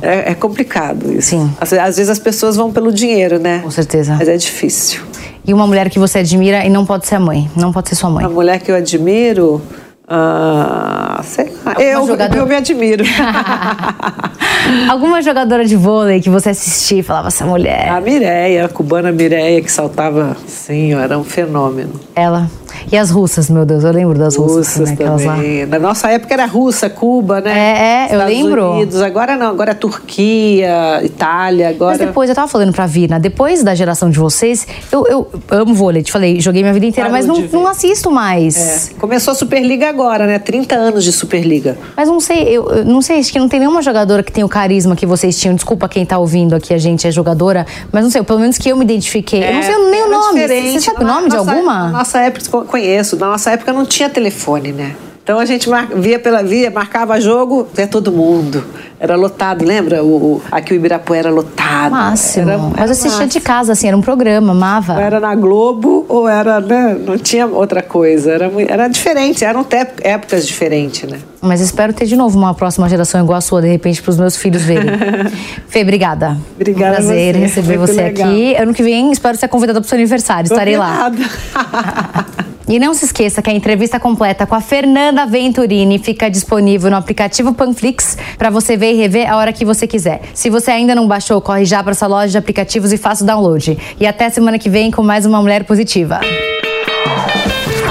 É, 0.00 0.30
é 0.30 0.34
complicado 0.34 1.12
isso. 1.12 1.28
Sim. 1.28 1.52
Às, 1.60 1.74
às 1.74 1.96
vezes 1.98 2.08
as 2.08 2.18
pessoas 2.18 2.56
vão 2.56 2.72
pelo 2.72 2.90
dinheiro, 2.90 3.38
né? 3.38 3.60
Com 3.62 3.70
certeza. 3.70 4.16
Mas 4.18 4.26
é 4.26 4.36
difícil. 4.38 5.02
E 5.46 5.52
uma 5.52 5.66
mulher 5.66 5.90
que 5.90 5.98
você 5.98 6.20
admira 6.20 6.64
e 6.64 6.70
não 6.70 6.86
pode 6.86 7.06
ser 7.06 7.16
a 7.16 7.20
mãe. 7.20 7.50
Não 7.54 7.72
pode 7.72 7.90
ser 7.90 7.94
sua 7.94 8.08
mãe. 8.08 8.24
A 8.24 8.28
mulher 8.30 8.58
que 8.60 8.70
eu 8.70 8.74
admiro. 8.74 9.60
Ah, 10.08 11.15
sei 11.22 11.52
lá. 11.64 11.72
Alguma 11.72 11.82
Eu, 11.84 12.06
jogadora- 12.06 12.40
eu 12.40 12.46
me 12.46 12.54
admiro. 12.56 13.04
Alguma 14.90 15.22
jogadora 15.22 15.64
de 15.64 15.76
vôlei 15.76 16.20
que 16.20 16.28
você 16.30 16.50
assistia 16.50 16.98
e 16.98 17.02
falava, 17.02 17.28
essa 17.28 17.44
mulher, 17.44 17.88
A 17.88 18.00
Mireia, 18.00 18.64
a 18.64 18.68
cubana 18.68 19.12
Mireia, 19.12 19.60
que 19.62 19.70
saltava 19.70 20.36
assim, 20.46 20.92
era 20.94 21.18
um 21.18 21.24
fenômeno. 21.24 21.92
ela. 22.14 22.50
E 22.92 22.96
as 22.96 23.10
russas, 23.10 23.48
meu 23.50 23.64
Deus, 23.64 23.82
eu 23.82 23.90
lembro 23.90 24.16
das 24.18 24.36
russas, 24.36 24.56
Russas 24.58 24.74
também, 24.90 24.92
aquelas 24.94 25.24
lá. 25.24 25.34
também. 25.36 25.66
Na 25.66 25.78
nossa 25.78 26.08
época 26.10 26.34
era 26.34 26.44
Rússia, 26.44 26.88
Cuba, 26.90 27.40
né? 27.40 27.50
É, 27.50 27.80
é, 27.80 28.00
eu 28.02 28.04
Estados 28.20 28.34
lembro. 28.36 28.70
Unidos. 28.72 29.00
Agora 29.02 29.34
não, 29.36 29.48
agora 29.48 29.70
é 29.70 29.74
Turquia, 29.74 31.00
Itália, 31.02 31.70
agora. 31.70 31.96
Mas 31.98 32.06
depois, 32.06 32.28
eu 32.28 32.36
tava 32.36 32.46
falando 32.46 32.72
pra 32.72 32.86
Virna, 32.86 33.18
depois 33.18 33.64
da 33.64 33.74
geração 33.74 34.08
de 34.10 34.18
vocês, 34.18 34.66
eu, 34.92 35.04
eu 35.06 35.28
amo 35.50 35.74
vôlei, 35.74 36.02
te 36.02 36.12
falei, 36.12 36.38
joguei 36.38 36.62
minha 36.62 36.72
vida 36.74 36.86
inteira, 36.86 37.10
Parou 37.10 37.26
mas 37.26 37.50
não, 37.50 37.60
não 37.60 37.66
assisto 37.66 38.10
mais. 38.10 38.90
É. 38.90 38.94
Começou 39.00 39.32
a 39.32 39.34
Superliga 39.34 39.88
agora, 39.88 40.26
né? 40.26 40.38
30 40.38 40.74
anos 40.76 41.02
de 41.06 41.12
Superliga. 41.12 41.78
Mas 41.96 42.08
não 42.08 42.18
sei, 42.20 42.42
eu, 42.48 42.68
eu 42.70 42.84
não 42.84 43.00
sei, 43.00 43.18
acho 43.20 43.32
que 43.32 43.38
não 43.38 43.48
tem 43.48 43.60
nenhuma 43.60 43.80
jogadora 43.80 44.22
que 44.22 44.32
tenha 44.32 44.44
o 44.44 44.48
carisma 44.48 44.94
que 44.96 45.06
vocês 45.06 45.38
tinham. 45.38 45.54
Desculpa 45.54 45.88
quem 45.88 46.04
tá 46.04 46.18
ouvindo 46.18 46.54
aqui, 46.54 46.74
a 46.74 46.78
gente 46.78 47.06
é 47.06 47.10
jogadora, 47.10 47.64
mas 47.92 48.02
não 48.04 48.10
sei, 48.10 48.22
pelo 48.22 48.40
menos 48.40 48.58
que 48.58 48.68
eu 48.68 48.76
me 48.76 48.84
identifiquei. 48.84 49.42
eu 49.42 49.54
não 49.54 49.62
sei 49.62 49.90
nem 49.90 50.02
o 50.04 50.10
nome. 50.10 50.40
diferente. 50.40 50.72
Você 50.72 50.80
sabe 50.80 51.04
o 51.04 51.06
nome 51.06 51.28
de 51.30 51.36
nossa- 51.36 51.50
alguma? 51.52 51.74
Na 51.84 51.98
nossa 51.98 52.18
época, 52.20 52.44
co- 52.50 52.64
conheço. 52.64 53.16
Na 53.16 53.28
nossa 53.28 53.50
época 53.52 53.72
não 53.72 53.86
tinha 53.86 54.08
telefone, 54.10 54.72
né? 54.72 54.94
Então 55.26 55.40
a 55.40 55.44
gente 55.44 55.68
mar- 55.68 55.88
via 55.92 56.20
pela 56.20 56.40
via, 56.40 56.70
marcava 56.70 57.20
jogo, 57.20 57.66
via 57.74 57.88
todo 57.88 58.12
mundo. 58.12 58.62
Era 59.00 59.16
lotado, 59.16 59.64
lembra? 59.64 60.04
O, 60.04 60.34
o- 60.36 60.42
aqui 60.52 60.72
o 60.72 60.76
Ibirapuera 60.76 61.26
era 61.28 61.34
lotado. 61.34 61.90
Máximo. 61.90 62.48
Era- 62.48 62.58
mas 62.58 62.72
era 62.74 62.86
eu 62.86 62.90
assistia 62.92 63.10
massa. 63.10 63.26
de 63.26 63.40
casa, 63.40 63.72
assim, 63.72 63.88
era 63.88 63.96
um 63.96 64.00
programa, 64.00 64.52
amava. 64.52 64.92
Ou 64.94 65.00
era 65.00 65.18
na 65.18 65.34
Globo 65.34 66.06
ou 66.08 66.28
era, 66.28 66.60
né? 66.60 66.96
Não 67.04 67.18
tinha 67.18 67.44
outra 67.44 67.82
coisa. 67.82 68.30
Era, 68.30 68.48
era 68.68 68.86
diferente, 68.86 69.44
eram 69.44 69.64
te- 69.64 69.84
épocas 70.02 70.46
diferentes, 70.46 71.10
né? 71.10 71.18
Mas 71.42 71.60
espero 71.60 71.92
ter 71.92 72.06
de 72.06 72.14
novo 72.14 72.38
uma 72.38 72.54
próxima 72.54 72.88
geração 72.88 73.20
igual 73.20 73.38
a 73.38 73.40
sua, 73.40 73.60
de 73.60 73.66
repente, 73.68 74.00
pros 74.00 74.16
meus 74.16 74.36
filhos 74.36 74.62
verem. 74.62 74.86
Fê, 75.66 75.82
obrigada. 75.82 76.36
Obrigada 76.54 76.92
Um 76.92 77.04
prazer 77.04 77.34
você. 77.34 77.40
receber 77.40 77.78
Muito 77.78 77.90
você 77.92 78.00
legal. 78.00 78.28
aqui. 78.30 78.54
Ano 78.54 78.72
que 78.72 78.82
vem, 78.84 79.10
espero 79.10 79.36
ser 79.36 79.48
convidada 79.48 79.80
pro 79.80 79.88
seu 79.88 79.96
aniversário. 79.98 80.46
Estarei 80.46 80.76
lá. 80.76 81.10
E 82.68 82.78
não 82.78 82.94
se 82.94 83.04
esqueça 83.04 83.40
que 83.40 83.48
a 83.48 83.52
entrevista 83.52 84.00
completa 84.00 84.46
com 84.46 84.54
a 84.54 84.60
Fernanda 84.60 85.24
Venturini 85.24 85.98
fica 85.98 86.28
disponível 86.28 86.90
no 86.90 86.96
aplicativo 86.96 87.54
Panflix 87.54 88.18
para 88.36 88.50
você 88.50 88.76
ver 88.76 88.92
e 88.92 88.96
rever 88.96 89.30
a 89.30 89.36
hora 89.36 89.52
que 89.52 89.64
você 89.64 89.86
quiser. 89.86 90.22
Se 90.34 90.50
você 90.50 90.70
ainda 90.72 90.94
não 90.94 91.06
baixou, 91.06 91.40
corre 91.40 91.64
já 91.64 91.82
para 91.82 91.92
essa 91.92 92.06
loja 92.06 92.28
de 92.28 92.38
aplicativos 92.38 92.92
e 92.92 92.96
faça 92.96 93.22
o 93.22 93.26
download. 93.26 93.78
E 94.00 94.06
até 94.06 94.28
semana 94.30 94.58
que 94.58 94.68
vem 94.68 94.90
com 94.90 95.02
mais 95.02 95.24
uma 95.24 95.40
Mulher 95.40 95.64
Positiva. 95.64 96.20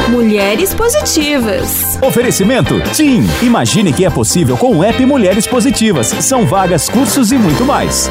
Mulheres 0.09 0.73
Positivas. 0.73 1.97
Oferecimento? 2.01 2.75
Sim! 2.93 3.23
Imagine 3.41 3.91
que 3.91 4.05
é 4.05 4.09
possível 4.09 4.55
com 4.55 4.77
o 4.77 4.83
app 4.83 5.03
Mulheres 5.05 5.47
Positivas. 5.47 6.07
São 6.07 6.45
vagas, 6.45 6.89
cursos 6.89 7.31
e 7.31 7.38
muito 7.38 7.65
mais. 7.65 8.09